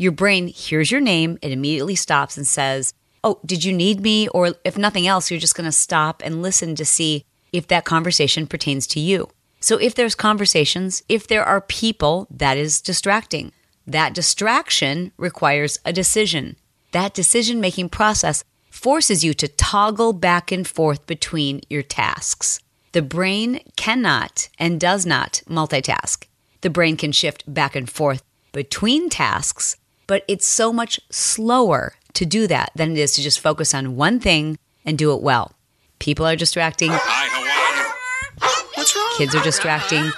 Your 0.00 0.12
brain 0.12 0.48
hears 0.48 0.90
your 0.90 1.02
name, 1.02 1.38
it 1.42 1.52
immediately 1.52 1.94
stops 1.94 2.38
and 2.38 2.46
says, 2.46 2.94
Oh, 3.22 3.38
did 3.44 3.64
you 3.64 3.70
need 3.70 4.00
me? 4.00 4.28
Or 4.28 4.54
if 4.64 4.78
nothing 4.78 5.06
else, 5.06 5.30
you're 5.30 5.38
just 5.38 5.54
going 5.54 5.66
to 5.66 5.72
stop 5.72 6.22
and 6.24 6.40
listen 6.40 6.74
to 6.76 6.86
see 6.86 7.26
if 7.52 7.66
that 7.66 7.84
conversation 7.84 8.46
pertains 8.46 8.86
to 8.86 8.98
you. 8.98 9.28
So 9.60 9.76
if 9.76 9.94
there's 9.94 10.14
conversations, 10.14 11.02
if 11.10 11.26
there 11.26 11.44
are 11.44 11.60
people, 11.60 12.26
that 12.30 12.56
is 12.56 12.80
distracting. 12.80 13.52
That 13.86 14.14
distraction 14.14 15.12
requires 15.18 15.78
a 15.84 15.92
decision. 15.92 16.56
That 16.92 17.12
decision 17.12 17.60
making 17.60 17.90
process 17.90 18.42
forces 18.70 19.22
you 19.22 19.34
to 19.34 19.48
toggle 19.48 20.14
back 20.14 20.50
and 20.50 20.66
forth 20.66 21.06
between 21.06 21.60
your 21.68 21.82
tasks. 21.82 22.60
The 22.92 23.02
brain 23.02 23.60
cannot 23.76 24.48
and 24.58 24.80
does 24.80 25.04
not 25.04 25.42
multitask. 25.46 26.24
The 26.62 26.70
brain 26.70 26.96
can 26.96 27.12
shift 27.12 27.44
back 27.52 27.76
and 27.76 27.90
forth 27.90 28.22
between 28.52 29.08
tasks, 29.08 29.76
but 30.10 30.24
it's 30.26 30.44
so 30.44 30.72
much 30.72 30.98
slower 31.08 31.94
to 32.14 32.26
do 32.26 32.48
that 32.48 32.72
than 32.74 32.90
it 32.90 32.98
is 32.98 33.12
to 33.12 33.22
just 33.22 33.38
focus 33.38 33.72
on 33.72 33.94
one 33.94 34.18
thing 34.18 34.58
and 34.84 34.98
do 34.98 35.14
it 35.14 35.22
well. 35.22 35.52
People 36.00 36.26
are 36.26 36.34
distracting. 36.34 36.90
Hi, 36.90 37.28
how 37.28 37.40
are 37.40 37.76
you? 37.76 38.66
What's 38.74 38.96
wrong? 38.96 39.14
Kids 39.16 39.36
are 39.36 39.44
distracting. 39.44 40.10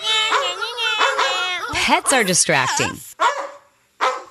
Pets 1.74 2.10
are 2.14 2.24
distracting. 2.24 2.92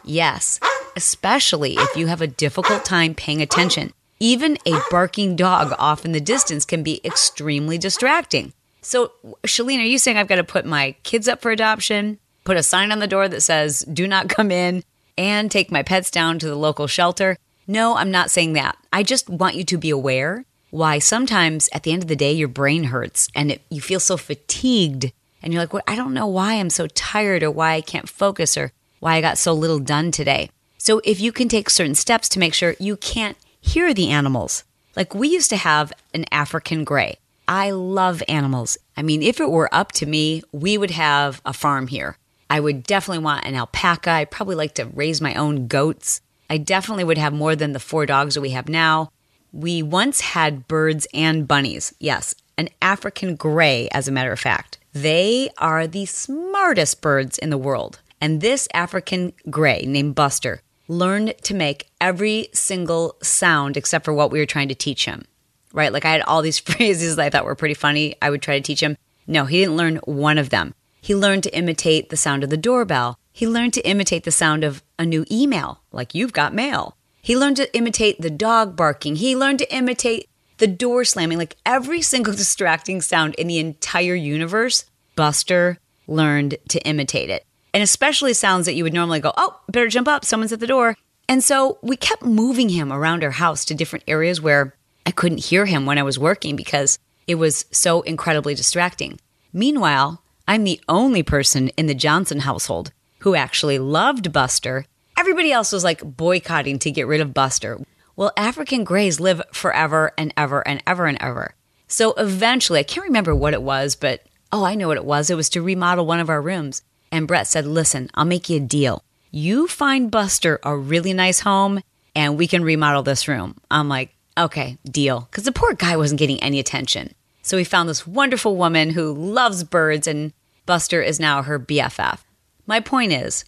Yes, 0.03 0.59
especially 0.95 1.75
if 1.77 1.95
you 1.95 2.07
have 2.07 2.23
a 2.23 2.27
difficult 2.27 2.83
time 2.83 3.13
paying 3.13 3.43
attention. 3.43 3.93
Even 4.19 4.57
a 4.65 4.79
barking 4.89 5.35
dog 5.35 5.75
off 5.77 6.05
in 6.05 6.11
the 6.11 6.19
distance 6.19 6.65
can 6.65 6.81
be 6.81 7.01
extremely 7.05 7.77
distracting. 7.77 8.53
So, 8.81 9.11
Chalene, 9.43 9.77
are 9.77 9.83
you 9.83 9.99
saying 9.99 10.17
I've 10.17 10.27
got 10.27 10.37
to 10.37 10.43
put 10.43 10.65
my 10.65 10.95
kids 11.03 11.27
up 11.27 11.39
for 11.39 11.51
adoption, 11.51 12.17
put 12.45 12.57
a 12.57 12.63
sign 12.63 12.91
on 12.91 12.97
the 12.97 13.05
door 13.05 13.27
that 13.27 13.41
says, 13.41 13.81
do 13.81 14.07
not 14.07 14.27
come 14.27 14.49
in, 14.49 14.83
and 15.17 15.51
take 15.51 15.71
my 15.71 15.83
pets 15.83 16.11
down 16.11 16.39
to 16.39 16.47
the 16.47 16.55
local 16.55 16.87
shelter? 16.87 17.37
No, 17.67 17.95
I'm 17.95 18.11
not 18.11 18.31
saying 18.31 18.53
that. 18.53 18.77
I 18.91 19.03
just 19.03 19.29
want 19.29 19.55
you 19.55 19.63
to 19.65 19.77
be 19.77 19.89
aware 19.89 20.45
why 20.71 20.99
sometimes 20.99 21.69
at 21.73 21.83
the 21.83 21.91
end 21.91 22.01
of 22.01 22.07
the 22.07 22.15
day, 22.15 22.31
your 22.31 22.47
brain 22.47 22.85
hurts 22.85 23.29
and 23.35 23.51
it, 23.51 23.61
you 23.69 23.81
feel 23.81 23.99
so 23.99 24.17
fatigued. 24.17 25.11
And 25.43 25.53
you're 25.53 25.61
like, 25.61 25.73
well, 25.73 25.83
I 25.87 25.95
don't 25.95 26.13
know 26.13 26.27
why 26.27 26.53
I'm 26.53 26.69
so 26.69 26.87
tired 26.87 27.43
or 27.43 27.51
why 27.51 27.73
I 27.73 27.81
can't 27.81 28.09
focus 28.09 28.57
or 28.57 28.71
why 28.99 29.15
I 29.15 29.21
got 29.21 29.37
so 29.37 29.53
little 29.53 29.79
done 29.79 30.11
today. 30.11 30.49
So 30.77 31.01
if 31.03 31.19
you 31.19 31.31
can 31.31 31.49
take 31.49 31.69
certain 31.69 31.95
steps 31.95 32.29
to 32.29 32.39
make 32.39 32.53
sure 32.53 32.75
you 32.79 32.95
can't 32.97 33.37
hear 33.59 33.93
the 33.93 34.09
animals, 34.09 34.63
like 34.95 35.13
we 35.13 35.27
used 35.27 35.49
to 35.51 35.57
have 35.57 35.93
an 36.13 36.25
African 36.31 36.83
gray. 36.83 37.17
I 37.47 37.71
love 37.71 38.23
animals. 38.27 38.77
I 38.95 39.01
mean, 39.01 39.21
if 39.21 39.39
it 39.39 39.49
were 39.49 39.73
up 39.73 39.91
to 39.93 40.05
me, 40.05 40.41
we 40.51 40.77
would 40.77 40.91
have 40.91 41.41
a 41.45 41.53
farm 41.53 41.87
here. 41.87 42.17
I 42.51 42.59
would 42.59 42.83
definitely 42.83 43.23
want 43.23 43.45
an 43.45 43.55
alpaca. 43.55 44.11
I'd 44.11 44.29
probably 44.29 44.55
like 44.55 44.73
to 44.73 44.85
raise 44.85 45.21
my 45.21 45.35
own 45.35 45.67
goats. 45.67 46.19
I 46.49 46.57
definitely 46.57 47.05
would 47.05 47.17
have 47.17 47.31
more 47.31 47.55
than 47.55 47.71
the 47.71 47.79
four 47.79 48.05
dogs 48.05 48.35
that 48.35 48.41
we 48.41 48.49
have 48.49 48.67
now. 48.67 49.09
We 49.53 49.81
once 49.81 50.19
had 50.19 50.67
birds 50.67 51.07
and 51.13 51.47
bunnies. 51.47 51.95
Yes, 51.97 52.35
an 52.57 52.67
African 52.81 53.37
gray, 53.37 53.87
as 53.93 54.09
a 54.09 54.11
matter 54.11 54.33
of 54.33 54.39
fact. 54.41 54.79
They 54.91 55.49
are 55.59 55.87
the 55.87 56.05
smartest 56.05 56.99
birds 56.99 57.37
in 57.37 57.51
the 57.51 57.57
world. 57.57 58.01
And 58.19 58.41
this 58.41 58.67
African 58.73 59.31
gray 59.49 59.85
named 59.87 60.15
Buster 60.15 60.61
learned 60.89 61.35
to 61.43 61.53
make 61.53 61.87
every 62.01 62.49
single 62.51 63.15
sound 63.23 63.77
except 63.77 64.03
for 64.03 64.13
what 64.13 64.29
we 64.29 64.39
were 64.39 64.45
trying 64.45 64.67
to 64.67 64.75
teach 64.75 65.05
him. 65.05 65.23
Right? 65.71 65.93
Like 65.93 66.03
I 66.03 66.11
had 66.11 66.23
all 66.23 66.41
these 66.41 66.59
phrases 66.69 67.15
that 67.15 67.23
I 67.23 67.29
thought 67.29 67.45
were 67.45 67.55
pretty 67.55 67.75
funny. 67.75 68.17
I 68.21 68.29
would 68.29 68.41
try 68.41 68.59
to 68.59 68.61
teach 68.61 68.83
him. 68.83 68.97
No, 69.25 69.45
he 69.45 69.59
didn't 69.61 69.77
learn 69.77 69.95
one 70.03 70.37
of 70.37 70.49
them. 70.49 70.73
He 71.01 71.15
learned 71.15 71.43
to 71.43 71.55
imitate 71.55 72.09
the 72.09 72.17
sound 72.17 72.43
of 72.43 72.51
the 72.51 72.57
doorbell. 72.57 73.17
He 73.33 73.47
learned 73.47 73.73
to 73.73 73.87
imitate 73.87 74.23
the 74.23 74.31
sound 74.31 74.63
of 74.63 74.83
a 74.99 75.05
new 75.05 75.25
email, 75.31 75.81
like 75.91 76.13
you've 76.13 76.31
got 76.31 76.53
mail. 76.53 76.95
He 77.21 77.35
learned 77.35 77.57
to 77.57 77.75
imitate 77.75 78.21
the 78.21 78.29
dog 78.29 78.75
barking. 78.75 79.15
He 79.15 79.35
learned 79.35 79.59
to 79.59 79.75
imitate 79.75 80.29
the 80.57 80.67
door 80.67 81.03
slamming, 81.03 81.39
like 81.39 81.57
every 81.65 82.01
single 82.01 82.33
distracting 82.43 83.01
sound 83.01 83.33
in 83.35 83.47
the 83.47 83.57
entire 83.57 84.15
universe. 84.15 84.85
Buster 85.15 85.79
learned 86.07 86.57
to 86.69 86.79
imitate 86.87 87.29
it. 87.29 87.45
And 87.73 87.81
especially 87.81 88.33
sounds 88.33 88.65
that 88.65 88.75
you 88.75 88.83
would 88.83 88.93
normally 88.93 89.19
go, 89.19 89.33
oh, 89.37 89.59
better 89.69 89.87
jump 89.87 90.07
up, 90.07 90.23
someone's 90.23 90.53
at 90.53 90.59
the 90.59 90.67
door. 90.67 90.97
And 91.27 91.43
so 91.43 91.79
we 91.81 91.95
kept 91.95 92.23
moving 92.23 92.69
him 92.69 92.91
around 92.91 93.23
our 93.23 93.31
house 93.31 93.65
to 93.65 93.73
different 93.73 94.05
areas 94.07 94.41
where 94.41 94.75
I 95.05 95.11
couldn't 95.11 95.45
hear 95.45 95.65
him 95.65 95.85
when 95.85 95.97
I 95.97 96.03
was 96.03 96.19
working 96.19 96.55
because 96.55 96.99
it 97.27 97.35
was 97.35 97.65
so 97.71 98.01
incredibly 98.01 98.53
distracting. 98.53 99.19
Meanwhile, 99.53 100.21
I'm 100.47 100.63
the 100.63 100.81
only 100.87 101.23
person 101.23 101.69
in 101.69 101.87
the 101.87 101.95
Johnson 101.95 102.39
household 102.39 102.91
who 103.19 103.35
actually 103.35 103.79
loved 103.79 104.31
Buster 104.31 104.85
Everybody 105.21 105.51
else 105.51 105.71
was 105.71 105.83
like 105.83 106.01
boycotting 106.03 106.79
to 106.79 106.89
get 106.89 107.05
rid 107.05 107.21
of 107.21 107.31
Buster. 107.31 107.79
Well, 108.15 108.31
African 108.35 108.83
Greys 108.83 109.19
live 109.19 109.39
forever 109.53 110.13
and 110.17 110.33
ever 110.35 110.67
and 110.67 110.81
ever 110.87 111.05
and 111.05 111.15
ever. 111.21 111.53
So 111.87 112.13
eventually, 112.13 112.79
I 112.79 112.83
can't 112.83 113.05
remember 113.05 113.35
what 113.35 113.53
it 113.53 113.61
was, 113.61 113.95
but 113.95 114.23
oh, 114.51 114.63
I 114.63 114.73
know 114.73 114.87
what 114.87 114.97
it 114.97 115.05
was. 115.05 115.29
It 115.29 115.35
was 115.35 115.49
to 115.49 115.61
remodel 115.61 116.07
one 116.07 116.19
of 116.19 116.29
our 116.31 116.41
rooms. 116.41 116.81
And 117.11 117.27
Brett 117.27 117.45
said, 117.45 117.67
Listen, 117.67 118.09
I'll 118.15 118.25
make 118.25 118.49
you 118.49 118.57
a 118.57 118.61
deal. 118.61 119.03
You 119.29 119.67
find 119.67 120.09
Buster 120.09 120.59
a 120.63 120.75
really 120.75 121.13
nice 121.13 121.41
home 121.41 121.81
and 122.15 122.35
we 122.35 122.47
can 122.47 122.63
remodel 122.63 123.03
this 123.03 123.27
room. 123.27 123.57
I'm 123.69 123.89
like, 123.89 124.15
okay, 124.35 124.79
deal. 124.89 125.27
Because 125.29 125.43
the 125.43 125.51
poor 125.51 125.73
guy 125.73 125.97
wasn't 125.97 126.19
getting 126.19 126.41
any 126.41 126.59
attention. 126.59 127.13
So 127.41 127.57
we 127.57 127.63
found 127.63 127.89
this 127.89 128.05
wonderful 128.05 128.55
woman 128.55 128.91
who 128.91 129.13
loves 129.13 129.63
birds, 129.63 130.07
and 130.07 130.33
Buster 130.65 131.01
is 131.01 131.19
now 131.19 131.41
her 131.41 131.59
BFF. 131.59 132.19
My 132.67 132.79
point 132.79 133.11
is, 133.11 133.45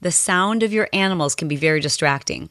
the 0.00 0.12
sound 0.12 0.62
of 0.62 0.72
your 0.72 0.88
animals 0.92 1.34
can 1.34 1.48
be 1.48 1.56
very 1.56 1.80
distracting. 1.80 2.50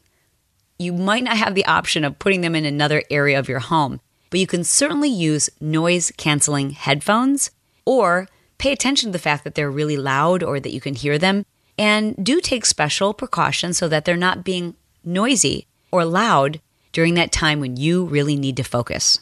You 0.78 0.92
might 0.92 1.22
not 1.22 1.36
have 1.36 1.54
the 1.54 1.66
option 1.66 2.04
of 2.04 2.18
putting 2.18 2.40
them 2.40 2.56
in 2.56 2.64
another 2.64 3.02
area 3.10 3.38
of 3.38 3.48
your 3.48 3.60
home, 3.60 4.00
but 4.30 4.40
you 4.40 4.46
can 4.46 4.64
certainly 4.64 5.08
use 5.08 5.48
noise 5.60 6.12
canceling 6.16 6.70
headphones 6.70 7.52
or 7.84 8.28
pay 8.58 8.72
attention 8.72 9.08
to 9.08 9.12
the 9.12 9.22
fact 9.22 9.44
that 9.44 9.54
they're 9.54 9.70
really 9.70 9.96
loud 9.96 10.42
or 10.42 10.58
that 10.58 10.72
you 10.72 10.80
can 10.80 10.94
hear 10.94 11.18
them. 11.18 11.46
And 11.78 12.24
do 12.24 12.40
take 12.40 12.66
special 12.66 13.14
precautions 13.14 13.78
so 13.78 13.88
that 13.88 14.04
they're 14.04 14.16
not 14.16 14.44
being 14.44 14.74
noisy 15.04 15.66
or 15.92 16.04
loud 16.04 16.60
during 16.92 17.14
that 17.14 17.32
time 17.32 17.60
when 17.60 17.76
you 17.76 18.04
really 18.04 18.36
need 18.36 18.56
to 18.56 18.64
focus. 18.64 19.20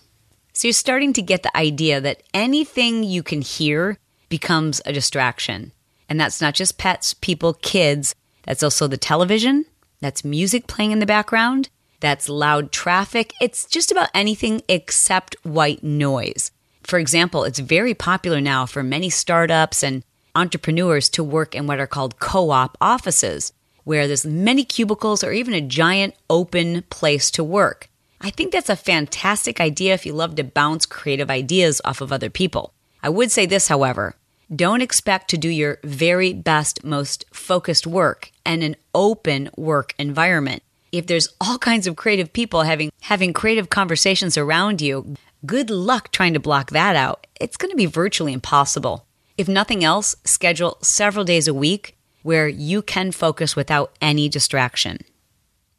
So 0.53 0.69
you're 0.69 0.73
starting 0.73 1.13
to 1.15 1.23
get 1.23 1.43
the 1.43 1.57
idea 1.57 2.01
that 2.01 2.23
anything 2.35 3.05
you 3.05 3.23
can 3.23 3.41
hear 3.41 3.99
becomes 4.29 4.81
a 4.85 4.93
distraction. 4.93 5.73
And 6.09 6.21
that's 6.21 6.41
not 6.41 6.55
just 6.55 6.79
pets, 6.79 7.15
people, 7.15 7.55
kids, 7.55 8.15
that's 8.45 8.63
also 8.63 8.87
the 8.87 8.97
television. 8.97 9.65
That's 10.01 10.25
music 10.25 10.67
playing 10.67 10.91
in 10.91 10.99
the 10.99 11.07
background. 11.07 11.71
That's 12.01 12.29
loud 12.29 12.73
traffic. 12.73 13.33
It's 13.41 13.65
just 13.67 13.93
about 13.93 14.11
anything 14.13 14.63
except 14.69 15.37
white 15.45 15.83
noise. 15.83 16.51
For 16.83 16.99
example, 16.99 17.45
it's 17.45 17.61
very 17.61 17.95
popular 17.95 18.41
now 18.41 18.67
for 18.67 18.83
many 18.83 19.09
startups 19.09 19.85
and 19.85 20.03
entrepreneurs 20.35 21.09
to 21.11 21.23
work 21.23 21.55
in 21.55 21.67
what 21.67 21.79
are 21.79 21.87
called 21.87 22.19
co-op 22.19 22.77
offices, 22.81 23.53
where 23.85 24.07
there's 24.07 24.27
many 24.27 24.65
cubicles 24.65 25.23
or 25.23 25.33
even 25.33 25.55
a 25.55 25.61
giant 25.61 26.15
open 26.29 26.83
place 26.91 27.31
to 27.31 27.45
work. 27.45 27.89
I 28.25 28.31
think 28.31 28.53
that's 28.53 28.71
a 28.71 28.77
fantastic 28.77 29.61
idea 29.61 29.95
if 29.95 30.07
you 30.07 30.13
love 30.13 30.37
to 30.37 30.45
bounce 30.45 30.87
creative 30.87 31.29
ideas 31.29 31.81
off 31.85 32.01
of 32.01 32.13
other 32.13 32.31
people. 32.31 32.73
I 33.03 33.09
would 33.09 33.33
say 33.33 33.47
this, 33.47 33.67
however, 33.67 34.15
don't 34.55 34.81
expect 34.81 35.29
to 35.31 35.37
do 35.37 35.49
your 35.49 35.81
very 35.83 36.33
best, 36.33 36.85
most 36.85 37.25
focused 37.33 37.85
work 37.85 38.31
in 38.47 38.63
an 38.63 38.77
open 38.95 39.51
work 39.57 39.93
environment. 39.99 40.63
If 40.93 41.09
there's 41.09 41.31
all 41.41 41.59
kinds 41.59 41.89
of 41.89 41.97
creative 41.97 42.33
people 42.33 42.63
having 42.63 42.93
having 43.01 43.33
creative 43.33 43.71
conversations 43.71 44.39
around 44.39 44.81
you, 44.81 45.17
good 45.45 45.69
luck 45.69 46.13
trying 46.13 46.35
to 46.35 46.41
block 46.41 46.71
that 46.71 46.95
out. 46.95 47.27
It's 47.41 47.57
going 47.57 47.71
to 47.71 47.77
be 47.77 47.87
virtually 47.87 48.33
impossible. 48.33 49.05
If 49.37 49.49
nothing 49.49 49.83
else, 49.83 50.15
schedule 50.25 50.79
several 50.81 51.25
days 51.25 51.49
a 51.49 51.55
week 51.55 51.97
where 52.23 52.47
you 52.47 52.83
can 52.83 53.11
focus 53.11 53.57
without 53.57 53.97
any 54.01 54.29
distraction. 54.29 54.99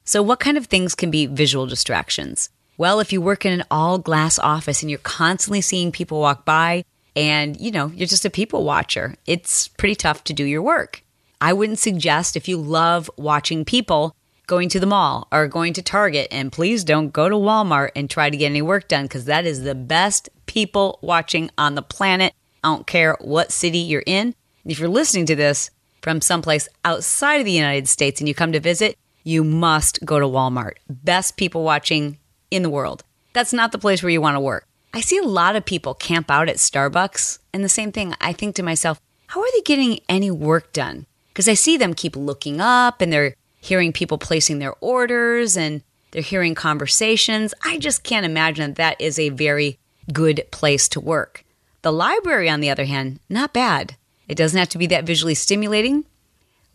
So, 0.05 0.21
what 0.21 0.39
kind 0.39 0.57
of 0.57 0.65
things 0.65 0.95
can 0.95 1.11
be 1.11 1.25
visual 1.25 1.65
distractions? 1.65 2.49
Well, 2.77 2.99
if 2.99 3.13
you 3.13 3.21
work 3.21 3.45
in 3.45 3.53
an 3.53 3.63
all 3.69 3.97
glass 3.97 4.37
office 4.39 4.81
and 4.81 4.89
you're 4.89 4.99
constantly 4.99 5.61
seeing 5.61 5.91
people 5.91 6.19
walk 6.19 6.45
by, 6.45 6.85
and 7.15 7.59
you 7.59 7.71
know, 7.71 7.87
you're 7.87 8.07
just 8.07 8.25
a 8.25 8.29
people 8.29 8.63
watcher. 8.63 9.15
It's 9.25 9.67
pretty 9.67 9.95
tough 9.95 10.23
to 10.25 10.33
do 10.33 10.43
your 10.43 10.61
work. 10.61 11.03
I 11.39 11.53
wouldn't 11.53 11.79
suggest 11.79 12.35
if 12.35 12.47
you 12.47 12.57
love 12.57 13.09
watching 13.17 13.65
people 13.65 14.15
going 14.47 14.69
to 14.69 14.79
the 14.79 14.85
mall 14.85 15.27
or 15.31 15.47
going 15.47 15.73
to 15.73 15.81
Target. 15.81 16.27
And 16.31 16.51
please 16.51 16.83
don't 16.83 17.13
go 17.13 17.29
to 17.29 17.35
Walmart 17.35 17.91
and 17.95 18.09
try 18.09 18.29
to 18.29 18.37
get 18.37 18.47
any 18.47 18.61
work 18.61 18.87
done 18.87 19.05
because 19.05 19.25
that 19.25 19.45
is 19.45 19.63
the 19.63 19.75
best 19.75 20.29
people 20.45 20.99
watching 21.01 21.49
on 21.57 21.75
the 21.75 21.81
planet. 21.81 22.33
I 22.63 22.69
don't 22.69 22.87
care 22.87 23.17
what 23.19 23.51
city 23.51 23.79
you're 23.79 24.03
in. 24.05 24.35
If 24.65 24.79
you're 24.79 24.89
listening 24.89 25.25
to 25.27 25.35
this 25.35 25.69
from 26.01 26.21
someplace 26.21 26.67
outside 26.85 27.39
of 27.39 27.45
the 27.45 27.51
United 27.51 27.87
States 27.87 28.21
and 28.21 28.27
you 28.27 28.33
come 28.33 28.51
to 28.53 28.59
visit, 28.59 28.97
you 29.23 29.43
must 29.43 30.03
go 30.05 30.19
to 30.19 30.25
Walmart. 30.25 30.73
Best 30.89 31.37
people 31.37 31.63
watching 31.63 32.17
in 32.51 32.63
the 32.63 32.69
world. 32.69 33.03
That's 33.33 33.53
not 33.53 33.71
the 33.71 33.79
place 33.79 34.03
where 34.03 34.09
you 34.09 34.21
want 34.21 34.35
to 34.35 34.41
work. 34.41 34.67
I 34.93 35.01
see 35.01 35.17
a 35.17 35.23
lot 35.23 35.55
of 35.55 35.65
people 35.65 35.95
camp 35.95 36.29
out 36.29 36.49
at 36.49 36.57
Starbucks, 36.57 37.39
and 37.53 37.63
the 37.63 37.69
same 37.69 37.91
thing, 37.91 38.13
I 38.21 38.31
think 38.31 38.55
to 38.55 38.63
myself, 38.63 39.01
how 39.27 39.41
are 39.41 39.51
they 39.53 39.61
getting 39.61 39.99
any 40.07 40.29
work 40.29 40.71
done? 40.71 41.07
Because 41.29 41.47
I 41.47 41.55
see 41.55 41.77
them 41.77 41.95
keep 41.95 42.15
looking 42.15 42.61
up 42.61 43.01
and 43.01 43.11
they're 43.11 43.33
hearing 43.59 43.91
people 43.91 44.19
placing 44.19 44.59
their 44.59 44.75
orders 44.81 45.57
and 45.57 45.81
they're 46.11 46.21
hearing 46.21 46.53
conversations. 46.53 47.55
I 47.63 47.79
just 47.79 48.03
can't 48.03 48.25
imagine 48.25 48.75
that, 48.75 48.99
that 48.99 49.01
is 49.03 49.17
a 49.17 49.29
very 49.29 49.79
good 50.11 50.45
place 50.51 50.87
to 50.89 50.99
work. 50.99 51.43
The 51.81 51.91
library, 51.91 52.49
on 52.49 52.59
the 52.59 52.69
other 52.69 52.85
hand, 52.85 53.19
not 53.29 53.53
bad. 53.53 53.95
It 54.27 54.35
doesn't 54.35 54.59
have 54.59 54.69
to 54.69 54.77
be 54.77 54.87
that 54.87 55.05
visually 55.05 55.33
stimulating. 55.33 56.05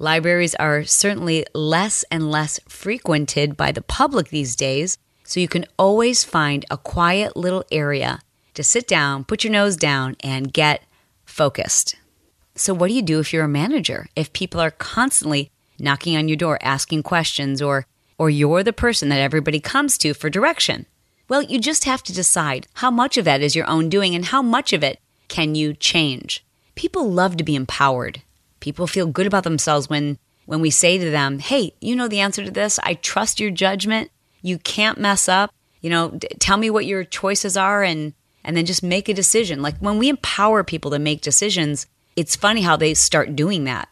Libraries 0.00 0.54
are 0.54 0.84
certainly 0.84 1.44
less 1.54 2.04
and 2.10 2.30
less 2.30 2.60
frequented 2.68 3.56
by 3.56 3.72
the 3.72 3.82
public 3.82 4.28
these 4.28 4.54
days, 4.54 4.96
so 5.24 5.40
you 5.40 5.48
can 5.48 5.66
always 5.76 6.22
find 6.22 6.64
a 6.70 6.78
quiet 6.78 7.36
little 7.36 7.64
area 7.72 8.20
to 8.54 8.62
sit 8.62 8.86
down, 8.86 9.24
put 9.24 9.42
your 9.42 9.52
nose 9.52 9.76
down, 9.76 10.16
and 10.22 10.52
get 10.52 10.84
focused. 11.24 11.96
So, 12.54 12.72
what 12.72 12.88
do 12.88 12.94
you 12.94 13.02
do 13.02 13.18
if 13.18 13.32
you're 13.32 13.44
a 13.44 13.48
manager? 13.48 14.06
If 14.14 14.32
people 14.32 14.60
are 14.60 14.70
constantly 14.70 15.50
knocking 15.80 16.16
on 16.16 16.28
your 16.28 16.36
door 16.36 16.60
asking 16.62 17.02
questions, 17.02 17.60
or, 17.60 17.86
or 18.18 18.30
you're 18.30 18.62
the 18.62 18.72
person 18.72 19.08
that 19.08 19.20
everybody 19.20 19.58
comes 19.58 19.98
to 19.98 20.14
for 20.14 20.30
direction? 20.30 20.86
Well, 21.28 21.42
you 21.42 21.58
just 21.58 21.84
have 21.84 22.04
to 22.04 22.14
decide 22.14 22.68
how 22.74 22.92
much 22.92 23.16
of 23.16 23.24
that 23.24 23.42
is 23.42 23.56
your 23.56 23.66
own 23.66 23.88
doing 23.88 24.14
and 24.14 24.26
how 24.26 24.42
much 24.42 24.72
of 24.72 24.84
it 24.84 25.00
can 25.26 25.56
you 25.56 25.74
change. 25.74 26.44
People 26.76 27.10
love 27.10 27.36
to 27.36 27.44
be 27.44 27.56
empowered. 27.56 28.22
People 28.60 28.86
feel 28.86 29.06
good 29.06 29.26
about 29.26 29.44
themselves 29.44 29.88
when 29.88 30.18
when 30.46 30.60
we 30.60 30.70
say 30.70 30.96
to 30.96 31.10
them, 31.10 31.38
"Hey, 31.38 31.74
you 31.80 31.94
know 31.94 32.08
the 32.08 32.20
answer 32.20 32.44
to 32.44 32.50
this. 32.50 32.78
I 32.82 32.94
trust 32.94 33.38
your 33.38 33.50
judgment. 33.50 34.10
You 34.42 34.58
can't 34.58 34.98
mess 34.98 35.28
up. 35.28 35.52
You 35.80 35.90
know, 35.90 36.10
d- 36.10 36.28
tell 36.38 36.56
me 36.56 36.70
what 36.70 36.86
your 36.86 37.04
choices 37.04 37.56
are 37.56 37.82
and 37.82 38.14
and 38.42 38.56
then 38.56 38.66
just 38.66 38.82
make 38.82 39.08
a 39.08 39.14
decision." 39.14 39.62
Like 39.62 39.76
when 39.78 39.98
we 39.98 40.08
empower 40.08 40.64
people 40.64 40.90
to 40.90 40.98
make 40.98 41.20
decisions, 41.20 41.86
it's 42.16 42.34
funny 42.34 42.62
how 42.62 42.76
they 42.76 42.94
start 42.94 43.36
doing 43.36 43.64
that. 43.64 43.88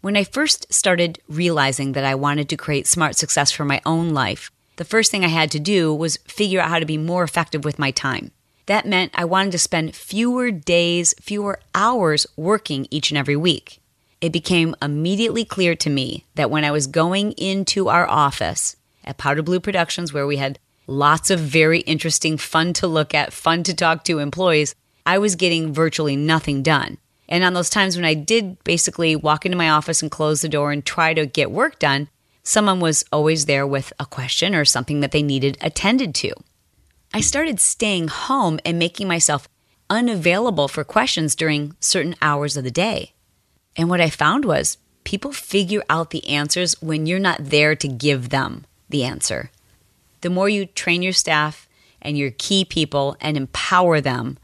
When 0.00 0.16
I 0.16 0.24
first 0.24 0.72
started 0.72 1.18
realizing 1.28 1.92
that 1.92 2.04
I 2.04 2.14
wanted 2.14 2.48
to 2.48 2.56
create 2.56 2.86
smart 2.86 3.16
success 3.16 3.50
for 3.50 3.64
my 3.64 3.80
own 3.84 4.10
life, 4.10 4.50
the 4.76 4.84
first 4.84 5.10
thing 5.10 5.24
I 5.24 5.28
had 5.28 5.50
to 5.50 5.58
do 5.58 5.92
was 5.92 6.18
figure 6.28 6.60
out 6.60 6.70
how 6.70 6.78
to 6.78 6.86
be 6.86 6.96
more 6.96 7.24
effective 7.24 7.64
with 7.64 7.80
my 7.80 7.90
time. 7.90 8.30
That 8.66 8.86
meant 8.86 9.10
I 9.14 9.24
wanted 9.24 9.52
to 9.52 9.58
spend 9.58 9.96
fewer 9.96 10.52
days, 10.52 11.14
fewer 11.20 11.58
hours 11.74 12.26
working 12.36 12.86
each 12.90 13.10
and 13.10 13.18
every 13.18 13.36
week 13.36 13.80
it 14.20 14.32
became 14.32 14.74
immediately 14.82 15.44
clear 15.44 15.74
to 15.76 15.90
me 15.90 16.24
that 16.34 16.50
when 16.50 16.64
I 16.64 16.70
was 16.70 16.86
going 16.86 17.32
into 17.32 17.88
our 17.88 18.08
office 18.08 18.76
at 19.04 19.18
Powder 19.18 19.42
Blue 19.42 19.60
Productions, 19.60 20.12
where 20.12 20.26
we 20.26 20.36
had 20.36 20.58
lots 20.86 21.30
of 21.30 21.38
very 21.38 21.80
interesting, 21.80 22.36
fun 22.36 22.72
to 22.74 22.86
look 22.86 23.14
at, 23.14 23.32
fun 23.32 23.62
to 23.64 23.74
talk 23.74 24.04
to 24.04 24.18
employees, 24.18 24.74
I 25.06 25.18
was 25.18 25.36
getting 25.36 25.72
virtually 25.72 26.16
nothing 26.16 26.62
done. 26.62 26.98
And 27.28 27.44
on 27.44 27.54
those 27.54 27.70
times 27.70 27.96
when 27.96 28.04
I 28.04 28.14
did 28.14 28.62
basically 28.64 29.14
walk 29.14 29.44
into 29.44 29.56
my 29.56 29.70
office 29.70 30.02
and 30.02 30.10
close 30.10 30.40
the 30.40 30.48
door 30.48 30.72
and 30.72 30.84
try 30.84 31.14
to 31.14 31.26
get 31.26 31.50
work 31.50 31.78
done, 31.78 32.08
someone 32.42 32.80
was 32.80 33.04
always 33.12 33.46
there 33.46 33.66
with 33.66 33.92
a 34.00 34.06
question 34.06 34.54
or 34.54 34.64
something 34.64 35.00
that 35.00 35.12
they 35.12 35.22
needed 35.22 35.58
attended 35.60 36.14
to. 36.16 36.32
I 37.12 37.20
started 37.20 37.60
staying 37.60 38.08
home 38.08 38.58
and 38.64 38.78
making 38.78 39.08
myself 39.08 39.48
unavailable 39.90 40.68
for 40.68 40.84
questions 40.84 41.34
during 41.34 41.76
certain 41.80 42.14
hours 42.20 42.56
of 42.56 42.64
the 42.64 42.70
day. 42.70 43.12
And 43.78 43.88
what 43.88 44.00
I 44.00 44.10
found 44.10 44.44
was 44.44 44.76
people 45.04 45.32
figure 45.32 45.84
out 45.88 46.10
the 46.10 46.28
answers 46.28 46.74
when 46.82 47.06
you're 47.06 47.20
not 47.20 47.38
there 47.40 47.76
to 47.76 47.88
give 47.88 48.28
them 48.28 48.66
the 48.88 49.04
answer. 49.04 49.50
The 50.20 50.30
more 50.30 50.48
you 50.48 50.66
train 50.66 51.00
your 51.00 51.12
staff 51.12 51.68
and 52.02 52.18
your 52.18 52.32
key 52.32 52.64
people 52.64 53.16
and 53.20 53.36
empower 53.36 54.00
them, 54.00 54.36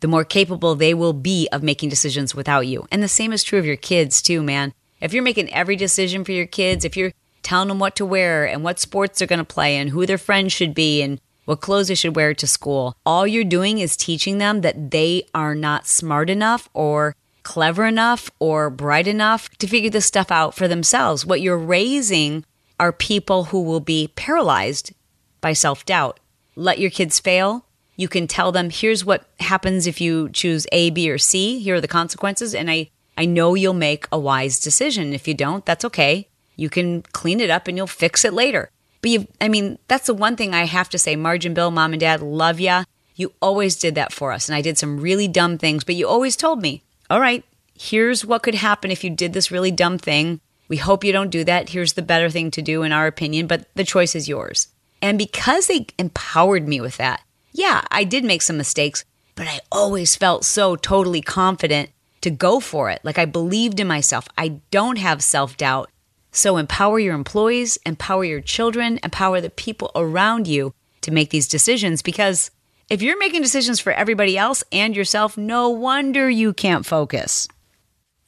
the 0.00 0.08
more 0.08 0.24
capable 0.24 0.74
they 0.74 0.92
will 0.92 1.12
be 1.12 1.48
of 1.52 1.62
making 1.62 1.88
decisions 1.88 2.34
without 2.34 2.66
you. 2.66 2.86
And 2.90 3.02
the 3.02 3.08
same 3.08 3.32
is 3.32 3.44
true 3.44 3.60
of 3.60 3.64
your 3.64 3.76
kids, 3.76 4.20
too, 4.20 4.42
man. 4.42 4.74
If 5.00 5.14
you're 5.14 5.22
making 5.22 5.52
every 5.52 5.76
decision 5.76 6.24
for 6.24 6.32
your 6.32 6.46
kids, 6.46 6.84
if 6.84 6.96
you're 6.96 7.12
telling 7.42 7.68
them 7.68 7.78
what 7.78 7.94
to 7.96 8.04
wear 8.04 8.44
and 8.44 8.64
what 8.64 8.80
sports 8.80 9.18
they're 9.18 9.28
going 9.28 9.38
to 9.38 9.44
play 9.44 9.76
and 9.76 9.90
who 9.90 10.04
their 10.04 10.18
friends 10.18 10.52
should 10.52 10.74
be 10.74 11.00
and 11.00 11.20
what 11.44 11.60
clothes 11.60 11.88
they 11.88 11.94
should 11.94 12.16
wear 12.16 12.34
to 12.34 12.46
school, 12.46 12.96
all 13.06 13.26
you're 13.26 13.44
doing 13.44 13.78
is 13.78 13.96
teaching 13.96 14.38
them 14.38 14.62
that 14.62 14.90
they 14.90 15.26
are 15.34 15.54
not 15.54 15.86
smart 15.86 16.28
enough 16.28 16.68
or 16.74 17.14
clever 17.44 17.86
enough 17.86 18.30
or 18.40 18.70
bright 18.70 19.06
enough 19.06 19.48
to 19.58 19.68
figure 19.68 19.90
this 19.90 20.06
stuff 20.06 20.32
out 20.32 20.54
for 20.54 20.66
themselves. 20.66 21.24
What 21.24 21.40
you're 21.40 21.56
raising 21.56 22.44
are 22.80 22.92
people 22.92 23.44
who 23.44 23.62
will 23.62 23.80
be 23.80 24.08
paralyzed 24.16 24.92
by 25.40 25.52
self 25.52 25.84
doubt. 25.84 26.18
Let 26.56 26.78
your 26.78 26.90
kids 26.90 27.20
fail. 27.20 27.66
You 27.96 28.08
can 28.08 28.26
tell 28.26 28.50
them, 28.50 28.70
here's 28.70 29.04
what 29.04 29.28
happens 29.38 29.86
if 29.86 30.00
you 30.00 30.28
choose 30.30 30.66
A, 30.72 30.90
B, 30.90 31.08
or 31.10 31.18
C. 31.18 31.60
Here 31.60 31.76
are 31.76 31.80
the 31.80 31.86
consequences. 31.86 32.54
And 32.54 32.70
I, 32.70 32.90
I 33.16 33.24
know 33.24 33.54
you'll 33.54 33.74
make 33.74 34.06
a 34.10 34.18
wise 34.18 34.58
decision. 34.58 35.12
If 35.12 35.28
you 35.28 35.34
don't, 35.34 35.64
that's 35.64 35.84
okay. 35.84 36.28
You 36.56 36.68
can 36.70 37.02
clean 37.02 37.40
it 37.40 37.50
up 37.50 37.68
and 37.68 37.76
you'll 37.76 37.86
fix 37.86 38.24
it 38.24 38.32
later. 38.32 38.70
But 39.00 39.10
you, 39.10 39.28
I 39.40 39.48
mean, 39.48 39.78
that's 39.86 40.06
the 40.06 40.14
one 40.14 40.34
thing 40.34 40.54
I 40.54 40.64
have 40.64 40.88
to 40.90 40.98
say. 40.98 41.14
Margin 41.14 41.54
Bill, 41.54 41.70
mom 41.70 41.92
and 41.92 42.00
dad, 42.00 42.22
love 42.22 42.58
ya. 42.58 42.84
You 43.16 43.32
always 43.40 43.76
did 43.76 43.94
that 43.96 44.12
for 44.12 44.32
us. 44.32 44.48
And 44.48 44.56
I 44.56 44.62
did 44.62 44.78
some 44.78 44.98
really 44.98 45.28
dumb 45.28 45.58
things, 45.58 45.84
but 45.84 45.94
you 45.94 46.08
always 46.08 46.36
told 46.36 46.62
me, 46.62 46.82
all 47.10 47.20
right, 47.20 47.44
here's 47.78 48.24
what 48.24 48.42
could 48.42 48.54
happen 48.54 48.90
if 48.90 49.04
you 49.04 49.10
did 49.10 49.32
this 49.32 49.50
really 49.50 49.70
dumb 49.70 49.98
thing. 49.98 50.40
We 50.68 50.76
hope 50.78 51.04
you 51.04 51.12
don't 51.12 51.30
do 51.30 51.44
that. 51.44 51.68
Here's 51.68 51.92
the 51.92 52.02
better 52.02 52.30
thing 52.30 52.50
to 52.52 52.62
do, 52.62 52.82
in 52.82 52.92
our 52.92 53.06
opinion, 53.06 53.46
but 53.46 53.66
the 53.74 53.84
choice 53.84 54.14
is 54.14 54.28
yours. 54.28 54.68
And 55.02 55.18
because 55.18 55.66
they 55.66 55.86
empowered 55.98 56.66
me 56.66 56.80
with 56.80 56.96
that, 56.96 57.22
yeah, 57.52 57.82
I 57.90 58.04
did 58.04 58.24
make 58.24 58.42
some 58.42 58.56
mistakes, 58.56 59.04
but 59.34 59.46
I 59.46 59.60
always 59.70 60.16
felt 60.16 60.44
so 60.44 60.76
totally 60.76 61.20
confident 61.20 61.90
to 62.22 62.30
go 62.30 62.58
for 62.58 62.90
it. 62.90 63.00
Like 63.04 63.18
I 63.18 63.26
believed 63.26 63.78
in 63.78 63.86
myself. 63.86 64.26
I 64.38 64.60
don't 64.70 64.96
have 64.96 65.22
self 65.22 65.56
doubt. 65.56 65.90
So 66.32 66.56
empower 66.56 66.98
your 66.98 67.14
employees, 67.14 67.78
empower 67.84 68.24
your 68.24 68.40
children, 68.40 68.98
empower 69.04 69.40
the 69.40 69.50
people 69.50 69.92
around 69.94 70.48
you 70.48 70.74
to 71.02 71.12
make 71.12 71.30
these 71.30 71.46
decisions 71.46 72.02
because 72.02 72.50
if 72.90 73.02
you're 73.02 73.18
making 73.18 73.42
decisions 73.42 73.80
for 73.80 73.92
everybody 73.92 74.36
else 74.36 74.62
and 74.70 74.94
yourself, 74.94 75.36
no 75.38 75.70
wonder 75.70 76.28
you 76.28 76.52
can't 76.52 76.84
focus. 76.84 77.48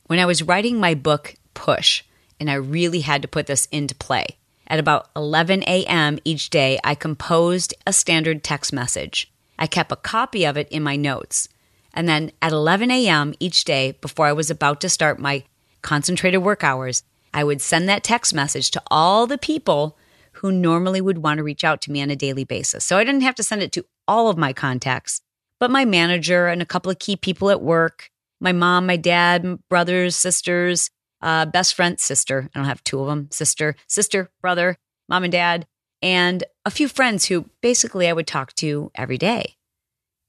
When 0.06 0.18
I 0.18 0.26
was 0.26 0.42
writing 0.42 0.80
my 0.80 0.94
book, 0.94 1.34
Push, 1.54 2.02
and 2.40 2.50
I 2.50 2.54
really 2.54 3.00
had 3.00 3.22
to 3.22 3.28
put 3.28 3.46
this 3.46 3.66
into 3.66 3.94
play, 3.94 4.26
at 4.66 4.78
about 4.78 5.10
11 5.14 5.62
a.m. 5.64 6.18
each 6.24 6.50
day, 6.50 6.78
I 6.82 6.94
composed 6.94 7.74
a 7.86 7.92
standard 7.92 8.42
text 8.42 8.72
message. 8.72 9.32
I 9.58 9.66
kept 9.66 9.92
a 9.92 9.96
copy 9.96 10.44
of 10.44 10.56
it 10.56 10.68
in 10.70 10.82
my 10.82 10.96
notes. 10.96 11.48
And 11.94 12.08
then 12.08 12.32
at 12.42 12.52
11 12.52 12.90
a.m. 12.90 13.34
each 13.40 13.64
day, 13.64 13.92
before 14.00 14.26
I 14.26 14.32
was 14.32 14.50
about 14.50 14.80
to 14.82 14.88
start 14.88 15.18
my 15.18 15.44
concentrated 15.82 16.42
work 16.42 16.64
hours, 16.64 17.02
I 17.32 17.44
would 17.44 17.60
send 17.60 17.88
that 17.88 18.04
text 18.04 18.34
message 18.34 18.70
to 18.72 18.82
all 18.90 19.26
the 19.26 19.38
people 19.38 19.96
who 20.32 20.52
normally 20.52 21.00
would 21.00 21.18
want 21.18 21.38
to 21.38 21.44
reach 21.44 21.64
out 21.64 21.80
to 21.82 21.92
me 21.92 22.02
on 22.02 22.10
a 22.10 22.16
daily 22.16 22.44
basis. 22.44 22.84
So 22.84 22.98
I 22.98 23.04
didn't 23.04 23.22
have 23.22 23.34
to 23.36 23.42
send 23.42 23.62
it 23.62 23.72
to 23.72 23.84
all 24.08 24.28
of 24.28 24.38
my 24.38 24.52
contacts, 24.52 25.20
but 25.58 25.70
my 25.70 25.84
manager 25.84 26.46
and 26.46 26.60
a 26.60 26.66
couple 26.66 26.90
of 26.90 26.98
key 26.98 27.16
people 27.16 27.50
at 27.50 27.62
work, 27.62 28.10
my 28.40 28.52
mom, 28.52 28.86
my 28.86 28.96
dad, 28.96 29.58
brothers, 29.68 30.16
sisters, 30.16 30.90
uh, 31.22 31.46
best 31.46 31.74
friend, 31.74 31.98
sister. 31.98 32.50
I 32.54 32.58
don't 32.58 32.68
have 32.68 32.84
two 32.84 33.00
of 33.00 33.06
them. 33.06 33.28
Sister, 33.30 33.74
sister, 33.86 34.30
brother, 34.40 34.76
mom 35.08 35.24
and 35.24 35.32
dad, 35.32 35.66
and 36.02 36.44
a 36.64 36.70
few 36.70 36.88
friends 36.88 37.26
who 37.26 37.48
basically 37.62 38.08
I 38.08 38.12
would 38.12 38.26
talk 38.26 38.54
to 38.56 38.90
every 38.94 39.18
day. 39.18 39.56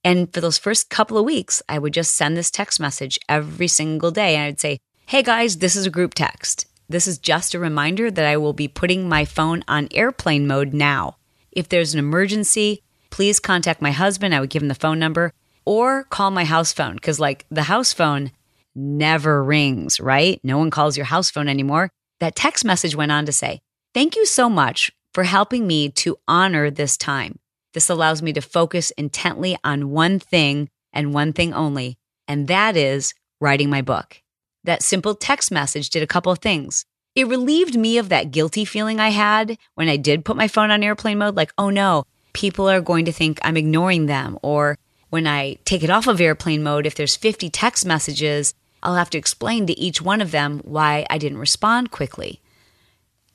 And 0.04 0.34
for 0.34 0.40
those 0.40 0.58
first 0.58 0.90
couple 0.90 1.18
of 1.18 1.26
weeks, 1.26 1.62
I 1.68 1.80
would 1.80 1.94
just 1.94 2.16
send 2.16 2.38
this 2.38 2.52
text 2.52 2.80
message 2.80 3.20
every 3.28 3.68
single 3.68 4.12
day. 4.12 4.36
And 4.36 4.44
I'd 4.46 4.60
say, 4.60 4.80
Hey 5.06 5.24
guys, 5.24 5.58
this 5.58 5.76
is 5.76 5.86
a 5.86 5.92
group 5.92 6.14
text. 6.14 6.66
This 6.90 7.08
is 7.08 7.18
just 7.18 7.54
a 7.54 7.60
reminder 7.60 8.10
that 8.10 8.26
I 8.26 8.38
will 8.38 8.54
be 8.54 8.68
putting 8.68 9.10
my 9.10 9.26
phone 9.26 9.64
on 9.68 9.90
airplane 9.92 10.48
mode 10.48 10.74
now. 10.74 11.18
If 11.52 11.68
there's 11.68 11.94
an 11.94 12.00
emergency, 12.00 12.84
please 13.18 13.40
contact 13.40 13.82
my 13.82 13.90
husband. 13.90 14.36
I 14.36 14.40
would 14.40 14.52
give 14.52 14.62
him 14.62 14.68
the 14.68 14.76
phone 14.76 15.00
number 15.00 15.34
or 15.66 16.04
call 16.04 16.30
my 16.30 16.46
house 16.46 16.72
phone 16.72 16.94
because, 16.94 17.20
like, 17.20 17.48
the 17.50 17.64
house 17.64 17.92
phone 17.92 18.30
never 18.76 19.44
rings, 19.44 20.00
right? 20.00 20.40
No 20.44 20.60
one 20.60 20.70
calls 20.70 20.96
your 20.96 21.08
house 21.08 21.32
phone 21.32 21.48
anymore. 21.48 21.90
That 22.20 22.36
text 22.36 22.64
message 22.64 22.96
went 22.96 23.12
on 23.12 23.26
to 23.26 23.32
say, 23.32 23.60
Thank 23.96 24.16
you 24.16 24.28
so 24.28 24.52
much 24.52 24.92
for 25.16 25.24
helping 25.24 25.66
me 25.66 25.90
to 26.04 26.20
honor 26.28 26.70
this 26.70 26.96
time. 26.96 27.40
This 27.74 27.90
allows 27.90 28.22
me 28.22 28.34
to 28.34 28.42
focus 28.42 28.92
intently 28.92 29.58
on 29.64 29.90
one 29.90 30.20
thing 30.20 30.70
and 30.94 31.12
one 31.12 31.34
thing 31.34 31.56
only, 31.56 31.98
and 32.28 32.48
that 32.48 32.78
is 32.78 33.16
writing 33.42 33.72
my 33.72 33.82
book. 33.82 34.22
That 34.64 34.84
simple 34.84 35.16
text 35.16 35.52
message 35.52 35.90
did 35.90 36.04
a 36.04 36.08
couple 36.08 36.32
of 36.32 36.38
things. 36.38 36.86
It 37.16 37.26
relieved 37.26 37.80
me 37.80 37.98
of 37.98 38.10
that 38.10 38.30
guilty 38.30 38.64
feeling 38.64 39.00
I 39.00 39.10
had 39.10 39.58
when 39.74 39.90
I 39.90 39.98
did 39.98 40.24
put 40.24 40.38
my 40.38 40.48
phone 40.48 40.70
on 40.70 40.84
airplane 40.84 41.18
mode 41.18 41.36
like, 41.36 41.52
oh 41.58 41.72
no, 41.72 42.04
people 42.38 42.70
are 42.70 42.82
going 42.82 43.04
to 43.06 43.12
think 43.12 43.40
I'm 43.42 43.58
ignoring 43.58 44.06
them. 44.06 44.38
Or 44.44 44.78
when 45.10 45.26
I 45.26 45.58
take 45.66 45.84
it 45.84 45.90
off 45.90 46.06
of 46.06 46.22
airplane 46.22 46.62
mode, 46.62 46.86
if 46.86 46.94
there's 46.94 47.16
50 47.16 47.50
text 47.50 47.84
messages, 47.84 48.54
I'll 48.84 48.96
have 48.96 49.10
to 49.10 49.18
explain 49.18 49.66
to 49.66 49.80
each 49.80 50.04
one 50.04 50.22
of 50.22 50.30
them 50.30 50.60
why 50.64 51.08
I 51.10 51.18
didn't 51.18 51.40
respond 51.40 51.90
quickly. 51.90 52.40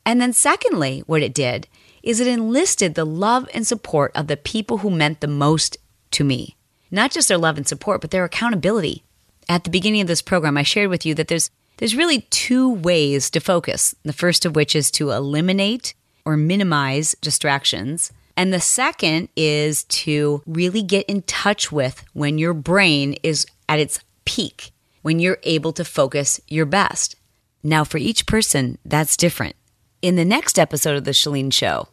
And 0.06 0.20
then, 0.20 0.32
secondly, 0.32 1.02
what 1.06 1.20
it 1.20 1.34
did 1.34 1.66
is 2.04 2.20
it 2.20 2.28
enlisted 2.28 2.94
the 2.94 3.04
love 3.04 3.48
and 3.52 3.66
support 3.66 4.12
of 4.14 4.28
the 4.28 4.36
people 4.36 4.78
who 4.78 4.90
meant 4.90 5.20
the 5.20 5.26
most 5.26 5.76
to 6.12 6.22
me. 6.22 6.56
Not 6.92 7.10
just 7.10 7.28
their 7.28 7.38
love 7.38 7.56
and 7.56 7.66
support, 7.66 8.00
but 8.00 8.12
their 8.12 8.24
accountability. 8.24 9.02
At 9.48 9.64
the 9.64 9.70
beginning 9.70 10.02
of 10.02 10.08
this 10.08 10.22
program, 10.22 10.56
I 10.56 10.62
shared 10.62 10.90
with 10.90 11.04
you 11.04 11.14
that 11.16 11.26
there's 11.26 11.50
there's 11.78 11.96
really 11.96 12.20
two 12.30 12.70
ways 12.70 13.30
to 13.30 13.40
focus. 13.40 13.96
The 14.04 14.12
first 14.12 14.44
of 14.44 14.54
which 14.54 14.76
is 14.76 14.92
to 14.92 15.10
eliminate 15.10 15.94
or 16.24 16.36
minimize 16.36 17.16
distractions. 17.20 18.12
And 18.36 18.52
the 18.52 18.60
second 18.60 19.28
is 19.36 19.84
to 19.84 20.42
really 20.46 20.82
get 20.82 21.06
in 21.06 21.22
touch 21.22 21.70
with 21.70 22.04
when 22.12 22.38
your 22.38 22.54
brain 22.54 23.14
is 23.22 23.46
at 23.68 23.78
its 23.78 24.00
peak, 24.24 24.70
when 25.02 25.18
you're 25.18 25.38
able 25.42 25.72
to 25.74 25.84
focus 25.84 26.40
your 26.48 26.66
best. 26.66 27.16
Now, 27.62 27.84
for 27.84 27.98
each 27.98 28.26
person, 28.26 28.78
that's 28.84 29.16
different. 29.16 29.56
In 30.00 30.16
the 30.16 30.24
next 30.24 30.58
episode 30.58 30.96
of 30.96 31.04
The 31.04 31.12
Chalene 31.12 31.52
Show, 31.52 31.88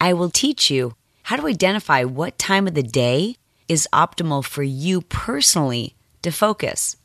I 0.00 0.12
will 0.14 0.30
teach 0.30 0.70
you 0.70 0.94
how 1.24 1.36
to 1.36 1.46
identify 1.46 2.02
what 2.04 2.38
time 2.38 2.66
of 2.66 2.74
the 2.74 2.82
day 2.82 3.36
is 3.68 3.88
optimal 3.92 4.44
for 4.44 4.62
you 4.62 5.02
personally 5.02 5.94
to 6.22 6.32
focus 6.32 6.96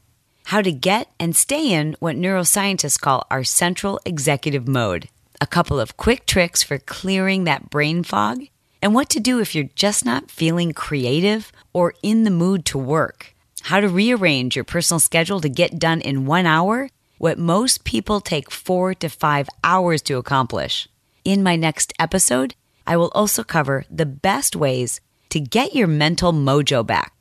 how 0.47 0.62
to 0.62 0.71
get 0.71 1.10
and 1.19 1.36
stay 1.36 1.73
in 1.73 1.93
what 2.00 2.15
neuroscientists 2.15 3.00
call 3.00 3.28
our 3.30 3.43
central 3.43 4.00
executive 4.06 4.65
mode, 4.65 5.10
a 5.41 5.45
couple 5.45 5.78
of 5.78 5.97
quick 5.97 6.26
tricks 6.26 6.63
for 6.63 6.78
clearing 6.78 7.43
that 7.43 7.69
brain 7.69 8.02
fog, 8.02 8.41
and 8.81 8.93
what 8.93 9.09
to 9.09 9.19
do 9.19 9.39
if 9.39 9.53
you're 9.55 9.69
just 9.75 10.05
not 10.05 10.31
feeling 10.31 10.73
creative 10.73 11.51
or 11.73 11.93
in 12.03 12.23
the 12.23 12.31
mood 12.31 12.65
to 12.65 12.77
work, 12.77 13.35
how 13.63 13.79
to 13.79 13.89
rearrange 13.89 14.55
your 14.55 14.65
personal 14.65 14.99
schedule 14.99 15.41
to 15.41 15.49
get 15.49 15.79
done 15.79 16.01
in 16.01 16.25
one 16.25 16.45
hour 16.45 16.89
what 17.17 17.39
most 17.39 17.83
people 17.83 18.21
take 18.21 18.51
four 18.51 18.93
to 18.93 19.09
five 19.09 19.49
hours 19.63 20.01
to 20.03 20.17
accomplish. 20.17 20.87
In 21.25 21.41
my 21.41 21.55
next 21.55 21.91
episode, 21.99 22.55
I 22.85 22.95
will 22.95 23.11
also 23.15 23.43
cover 23.43 23.85
the 23.89 24.05
best 24.05 24.55
ways 24.55 25.01
to 25.29 25.39
get 25.39 25.73
your 25.73 25.87
mental 25.87 26.31
mojo 26.31 26.85
back 26.85 27.13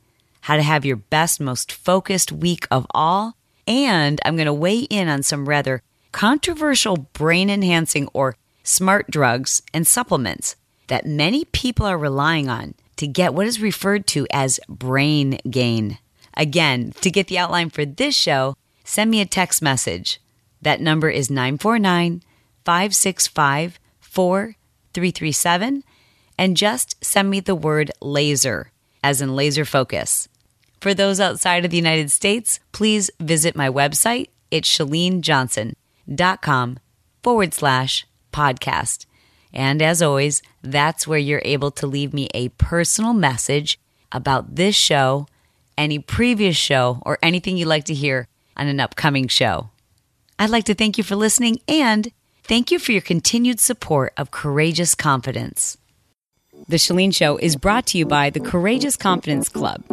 how 0.47 0.55
to 0.55 0.63
have 0.63 0.85
your 0.85 0.95
best, 0.95 1.41
most 1.41 1.73
focused 1.73 2.31
week 2.31 2.67
of 2.71 2.87
all. 2.91 3.35
And 3.67 4.21
I'm 4.23 4.37
going 4.37 4.45
to 4.45 4.53
weigh 4.53 4.79
in 4.79 5.09
on 5.09 5.21
some 5.21 5.49
rather 5.49 5.81
controversial 6.13 6.95
brain 6.95 7.49
enhancing 7.49 8.07
or 8.13 8.37
smart 8.63 9.11
drugs 9.11 9.61
and 9.73 9.85
supplements 9.85 10.55
that 10.87 11.05
many 11.05 11.45
people 11.45 11.85
are 11.85 11.97
relying 11.97 12.49
on 12.49 12.73
to 12.97 13.07
get 13.07 13.33
what 13.33 13.47
is 13.47 13.61
referred 13.61 14.07
to 14.07 14.27
as 14.31 14.59
brain 14.67 15.39
gain. 15.49 15.99
Again, 16.35 16.91
to 17.01 17.11
get 17.11 17.27
the 17.27 17.37
outline 17.37 17.69
for 17.69 17.85
this 17.85 18.15
show, 18.15 18.55
send 18.83 19.11
me 19.11 19.21
a 19.21 19.25
text 19.25 19.61
message. 19.61 20.19
That 20.61 20.81
number 20.81 21.09
is 21.09 21.29
949 21.29 22.23
565 22.65 23.79
4337 24.01 25.83
and 26.37 26.57
just 26.57 27.03
send 27.03 27.29
me 27.29 27.39
the 27.39 27.55
word 27.55 27.91
laser, 28.01 28.71
as 29.03 29.21
in 29.21 29.35
laser 29.35 29.65
focus. 29.65 30.27
For 30.79 30.93
those 30.93 31.19
outside 31.19 31.65
of 31.65 31.71
the 31.71 31.77
United 31.77 32.11
States, 32.11 32.59
please 32.71 33.09
visit 33.19 33.55
my 33.55 33.69
website. 33.69 34.27
It's 34.51 34.69
chalenejohnson.com 34.69 36.79
forward 37.23 37.53
slash 37.53 38.05
podcast. 38.31 39.05
And 39.53 39.81
as 39.81 40.01
always, 40.01 40.41
that's 40.61 41.07
where 41.07 41.19
you're 41.19 41.41
able 41.45 41.71
to 41.71 41.87
leave 41.87 42.13
me 42.13 42.29
a 42.33 42.49
personal 42.49 43.13
message 43.13 43.79
about 44.11 44.55
this 44.55 44.75
show, 44.75 45.27
any 45.77 45.99
previous 45.99 46.55
show, 46.55 47.01
or 47.05 47.17
anything 47.21 47.57
you'd 47.57 47.67
like 47.67 47.85
to 47.85 47.93
hear 47.93 48.27
on 48.55 48.67
an 48.67 48.79
upcoming 48.79 49.27
show. 49.27 49.69
I'd 50.39 50.49
like 50.49 50.65
to 50.65 50.75
thank 50.75 50.97
you 50.97 51.03
for 51.03 51.15
listening 51.15 51.59
and 51.67 52.11
thank 52.43 52.71
you 52.71 52.79
for 52.79 52.91
your 52.91 53.01
continued 53.01 53.59
support 53.59 54.13
of 54.17 54.31
Courageous 54.31 54.95
Confidence. 54.95 55.77
The 56.67 56.77
Chalene 56.77 57.13
Show 57.13 57.37
is 57.37 57.55
brought 57.55 57.85
to 57.87 57.97
you 57.97 58.05
by 58.05 58.29
the 58.29 58.39
Courageous 58.39 58.97
Confidence 58.97 59.49
Club. 59.49 59.83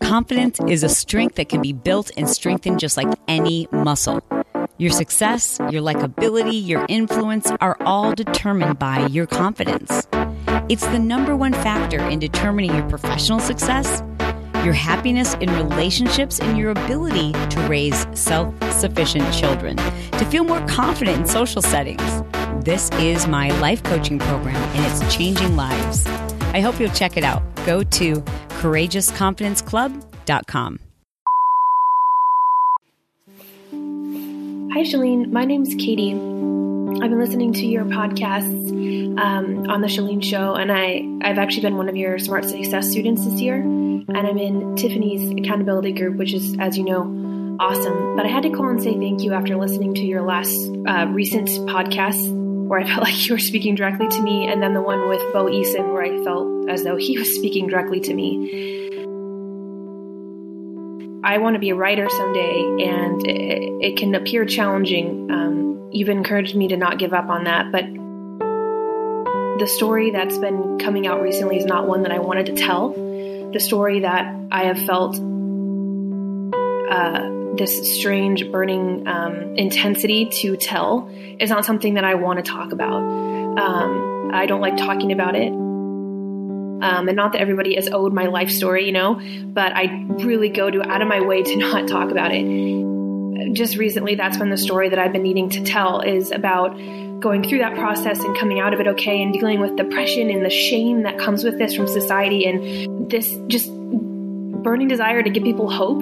Confidence 0.00 0.58
is 0.66 0.82
a 0.82 0.88
strength 0.88 1.34
that 1.36 1.48
can 1.48 1.60
be 1.60 1.72
built 1.72 2.10
and 2.16 2.28
strengthened 2.28 2.80
just 2.80 2.96
like 2.96 3.08
any 3.26 3.68
muscle. 3.72 4.22
Your 4.78 4.92
success, 4.92 5.58
your 5.70 5.82
likability, 5.82 6.64
your 6.64 6.86
influence 6.88 7.50
are 7.60 7.76
all 7.80 8.14
determined 8.14 8.78
by 8.78 9.08
your 9.08 9.26
confidence. 9.26 10.06
It's 10.68 10.86
the 10.86 11.00
number 11.00 11.34
one 11.34 11.52
factor 11.52 11.98
in 11.98 12.20
determining 12.20 12.76
your 12.76 12.88
professional 12.88 13.40
success, 13.40 14.04
your 14.64 14.74
happiness 14.74 15.34
in 15.40 15.50
relationships, 15.56 16.38
and 16.38 16.56
your 16.56 16.70
ability 16.70 17.32
to 17.32 17.66
raise 17.68 18.06
self 18.14 18.54
sufficient 18.72 19.34
children, 19.34 19.76
to 19.76 20.24
feel 20.26 20.44
more 20.44 20.64
confident 20.68 21.22
in 21.22 21.26
social 21.26 21.60
settings. 21.60 22.22
This 22.64 22.88
is 23.00 23.26
my 23.26 23.48
life 23.58 23.82
coaching 23.82 24.20
program, 24.20 24.54
and 24.54 24.86
it's 24.86 25.00
changing 25.12 25.56
lives. 25.56 26.06
I 26.54 26.60
hope 26.60 26.78
you'll 26.78 26.90
check 26.90 27.16
it 27.16 27.24
out. 27.24 27.42
Go 27.66 27.82
to 27.82 28.20
courageousconfidenceclub.com. 28.60 30.78
Hi, 34.70 34.82
Chalene. 34.82 35.32
My 35.32 35.46
name's 35.46 35.74
Katie. 35.74 36.12
I've 36.12 37.08
been 37.10 37.18
listening 37.18 37.54
to 37.54 37.66
your 37.66 37.86
podcasts 37.86 39.18
um, 39.18 39.70
on 39.70 39.80
the 39.80 39.86
Chalene 39.86 40.22
Show, 40.22 40.56
and 40.56 40.70
I, 40.70 41.04
I've 41.26 41.38
actually 41.38 41.62
been 41.62 41.78
one 41.78 41.88
of 41.88 41.96
your 41.96 42.18
Smart 42.18 42.44
Success 42.44 42.90
students 42.90 43.24
this 43.24 43.40
year. 43.40 43.56
And 43.56 44.14
I'm 44.14 44.36
in 44.36 44.76
Tiffany's 44.76 45.32
accountability 45.40 45.92
group, 45.92 46.18
which 46.18 46.34
is, 46.34 46.54
as 46.60 46.76
you 46.76 46.84
know, 46.84 47.56
awesome. 47.58 48.14
But 48.14 48.26
I 48.26 48.28
had 48.28 48.42
to 48.42 48.50
call 48.50 48.68
and 48.68 48.82
say 48.82 48.92
thank 48.92 49.22
you 49.22 49.32
after 49.32 49.56
listening 49.56 49.94
to 49.94 50.02
your 50.02 50.20
last 50.20 50.54
uh, 50.86 51.06
recent 51.08 51.48
podcast 51.48 52.68
where 52.68 52.80
I 52.80 52.84
felt 52.86 53.04
like 53.04 53.26
you 53.26 53.34
were 53.34 53.40
speaking 53.40 53.74
directly 53.74 54.08
to 54.08 54.20
me, 54.20 54.46
and 54.48 54.62
then 54.62 54.74
the 54.74 54.82
one 54.82 55.08
with 55.08 55.20
Bo 55.32 55.46
Eason 55.46 55.94
where 55.94 56.02
I 56.02 56.22
felt 56.24 56.68
as 56.68 56.84
though 56.84 56.96
he 56.96 57.18
was 57.18 57.34
speaking 57.34 57.68
directly 57.68 58.00
to 58.00 58.12
me. 58.12 58.87
I 61.24 61.38
want 61.38 61.54
to 61.54 61.58
be 61.58 61.70
a 61.70 61.74
writer 61.74 62.08
someday, 62.08 62.60
and 62.86 63.26
it, 63.26 63.90
it 63.92 63.96
can 63.96 64.14
appear 64.14 64.44
challenging. 64.44 65.30
Um, 65.30 65.90
you've 65.92 66.08
encouraged 66.08 66.54
me 66.54 66.68
to 66.68 66.76
not 66.76 66.98
give 66.98 67.12
up 67.12 67.28
on 67.28 67.44
that, 67.44 67.72
but 67.72 67.84
the 69.58 69.66
story 69.66 70.12
that's 70.12 70.38
been 70.38 70.78
coming 70.78 71.06
out 71.06 71.20
recently 71.20 71.58
is 71.58 71.64
not 71.64 71.88
one 71.88 72.02
that 72.04 72.12
I 72.12 72.20
wanted 72.20 72.46
to 72.46 72.54
tell. 72.54 72.90
The 72.90 73.58
story 73.58 74.00
that 74.00 74.32
I 74.52 74.64
have 74.64 74.78
felt 74.78 75.16
uh, 76.90 77.28
this 77.56 77.98
strange 77.98 78.50
burning 78.52 79.08
um, 79.08 79.56
intensity 79.56 80.26
to 80.26 80.56
tell 80.56 81.10
is 81.40 81.50
not 81.50 81.64
something 81.64 81.94
that 81.94 82.04
I 82.04 82.14
want 82.14 82.44
to 82.44 82.48
talk 82.48 82.72
about. 82.72 83.02
Um, 83.02 84.30
I 84.32 84.46
don't 84.46 84.60
like 84.60 84.76
talking 84.76 85.10
about 85.10 85.34
it. 85.34 85.52
Um, 86.80 87.08
and 87.08 87.16
not 87.16 87.32
that 87.32 87.40
everybody 87.40 87.74
has 87.74 87.88
owed 87.88 88.12
my 88.12 88.26
life 88.26 88.50
story, 88.50 88.86
you 88.86 88.92
know, 88.92 89.20
but 89.46 89.72
I 89.74 90.06
really 90.08 90.48
go 90.48 90.70
to 90.70 90.82
out 90.82 91.02
of 91.02 91.08
my 91.08 91.20
way 91.20 91.42
to 91.42 91.56
not 91.58 91.88
talk 91.88 92.10
about 92.10 92.30
it. 92.32 93.54
Just 93.54 93.76
recently, 93.76 94.14
that's 94.14 94.36
been 94.36 94.50
the 94.50 94.58
story 94.58 94.88
that 94.90 94.98
I've 94.98 95.12
been 95.12 95.22
needing 95.22 95.50
to 95.50 95.64
tell 95.64 96.00
is 96.00 96.30
about 96.30 96.76
going 97.20 97.42
through 97.42 97.58
that 97.58 97.74
process 97.74 98.20
and 98.20 98.36
coming 98.36 98.60
out 98.60 98.72
of 98.72 98.80
it 98.80 98.86
okay 98.86 99.22
and 99.22 99.32
dealing 99.32 99.60
with 99.60 99.76
depression 99.76 100.30
and 100.30 100.44
the 100.44 100.50
shame 100.50 101.02
that 101.02 101.18
comes 101.18 101.42
with 101.42 101.58
this 101.58 101.74
from 101.74 101.88
society 101.88 102.46
and 102.46 103.10
this 103.10 103.36
just 103.48 103.68
burning 104.62 104.88
desire 104.88 105.22
to 105.22 105.30
give 105.30 105.42
people 105.42 105.70
hope, 105.70 106.00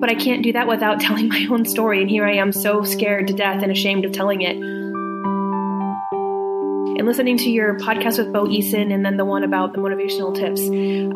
but 0.00 0.10
I 0.10 0.14
can't 0.14 0.42
do 0.42 0.52
that 0.52 0.66
without 0.66 1.00
telling 1.00 1.28
my 1.28 1.46
own 1.50 1.64
story. 1.64 2.00
And 2.00 2.10
here 2.10 2.24
I 2.24 2.34
am, 2.34 2.52
so 2.52 2.82
scared 2.82 3.28
to 3.28 3.32
death 3.32 3.62
and 3.62 3.70
ashamed 3.70 4.04
of 4.04 4.12
telling 4.12 4.42
it. 4.42 4.56
And 6.98 7.06
listening 7.06 7.38
to 7.38 7.48
your 7.48 7.78
podcast 7.78 8.18
with 8.18 8.32
Bo 8.32 8.46
Eason 8.46 8.92
and 8.92 9.04
then 9.04 9.16
the 9.16 9.24
one 9.24 9.44
about 9.44 9.72
the 9.72 9.78
motivational 9.78 10.34
tips, 10.34 10.60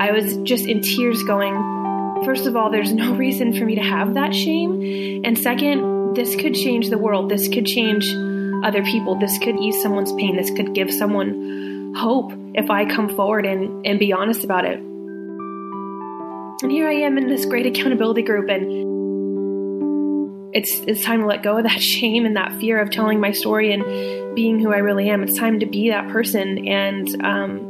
I 0.01 0.13
was 0.13 0.37
just 0.45 0.65
in 0.67 0.81
tears 0.81 1.25
going, 1.25 1.55
first 2.25 2.47
of 2.47 2.55
all, 2.55 2.71
there's 2.71 2.93
no 2.93 3.15
reason 3.17 3.53
for 3.53 3.65
me 3.65 3.75
to 3.75 3.83
have 3.83 4.15
that 4.15 4.33
shame. 4.33 5.25
And 5.25 5.37
second, 5.37 6.15
this 6.15 6.37
could 6.37 6.55
change 6.55 6.89
the 6.89 6.99
world. 6.99 7.29
This 7.29 7.49
could 7.49 7.67
change 7.67 8.07
other 8.65 8.85
people. 8.85 9.19
This 9.19 9.37
could 9.39 9.59
ease 9.59 9.83
someone's 9.83 10.13
pain. 10.13 10.37
This 10.37 10.53
could 10.53 10.73
give 10.73 10.89
someone 10.93 11.95
hope 11.97 12.33
if 12.55 12.71
I 12.71 12.85
come 12.85 13.09
forward 13.09 13.45
and, 13.45 13.85
and 13.85 13.99
be 13.99 14.13
honest 14.13 14.45
about 14.45 14.65
it. 14.65 14.79
And 16.63 16.71
here 16.71 16.89
I 16.89 16.95
am 16.95 17.19
in 17.19 17.27
this 17.27 17.45
great 17.45 17.67
accountability 17.67 18.23
group 18.23 18.49
and 18.49 18.93
it's 20.55 20.81
it's 20.87 21.03
time 21.03 21.23
to 21.23 21.27
let 21.27 21.43
go 21.43 21.57
of 21.57 21.65
that 21.65 21.83
shame 21.83 22.25
and 22.25 22.37
that 22.37 22.53
fear 22.61 22.79
of 22.81 22.91
telling 22.91 23.19
my 23.19 23.33
story 23.33 23.73
and 23.73 23.83
being 24.35 24.59
who 24.59 24.73
I 24.73 24.79
really 24.79 25.09
am. 25.09 25.23
It's 25.23 25.39
time 25.39 25.61
to 25.61 25.67
be 25.67 25.91
that 25.91 26.09
person 26.11 26.67
and 26.67 27.25
um, 27.25 27.69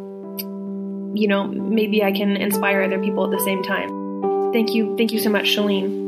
you 1.14 1.28
know, 1.28 1.44
maybe 1.44 2.02
I 2.02 2.12
can 2.12 2.36
inspire 2.36 2.82
other 2.82 2.98
people 2.98 3.24
at 3.24 3.30
the 3.30 3.44
same 3.44 3.62
time. 3.62 4.52
Thank 4.52 4.74
you. 4.74 4.96
Thank 4.96 5.12
you 5.12 5.20
so 5.20 5.30
much, 5.30 5.44
Chalene. 5.44 6.01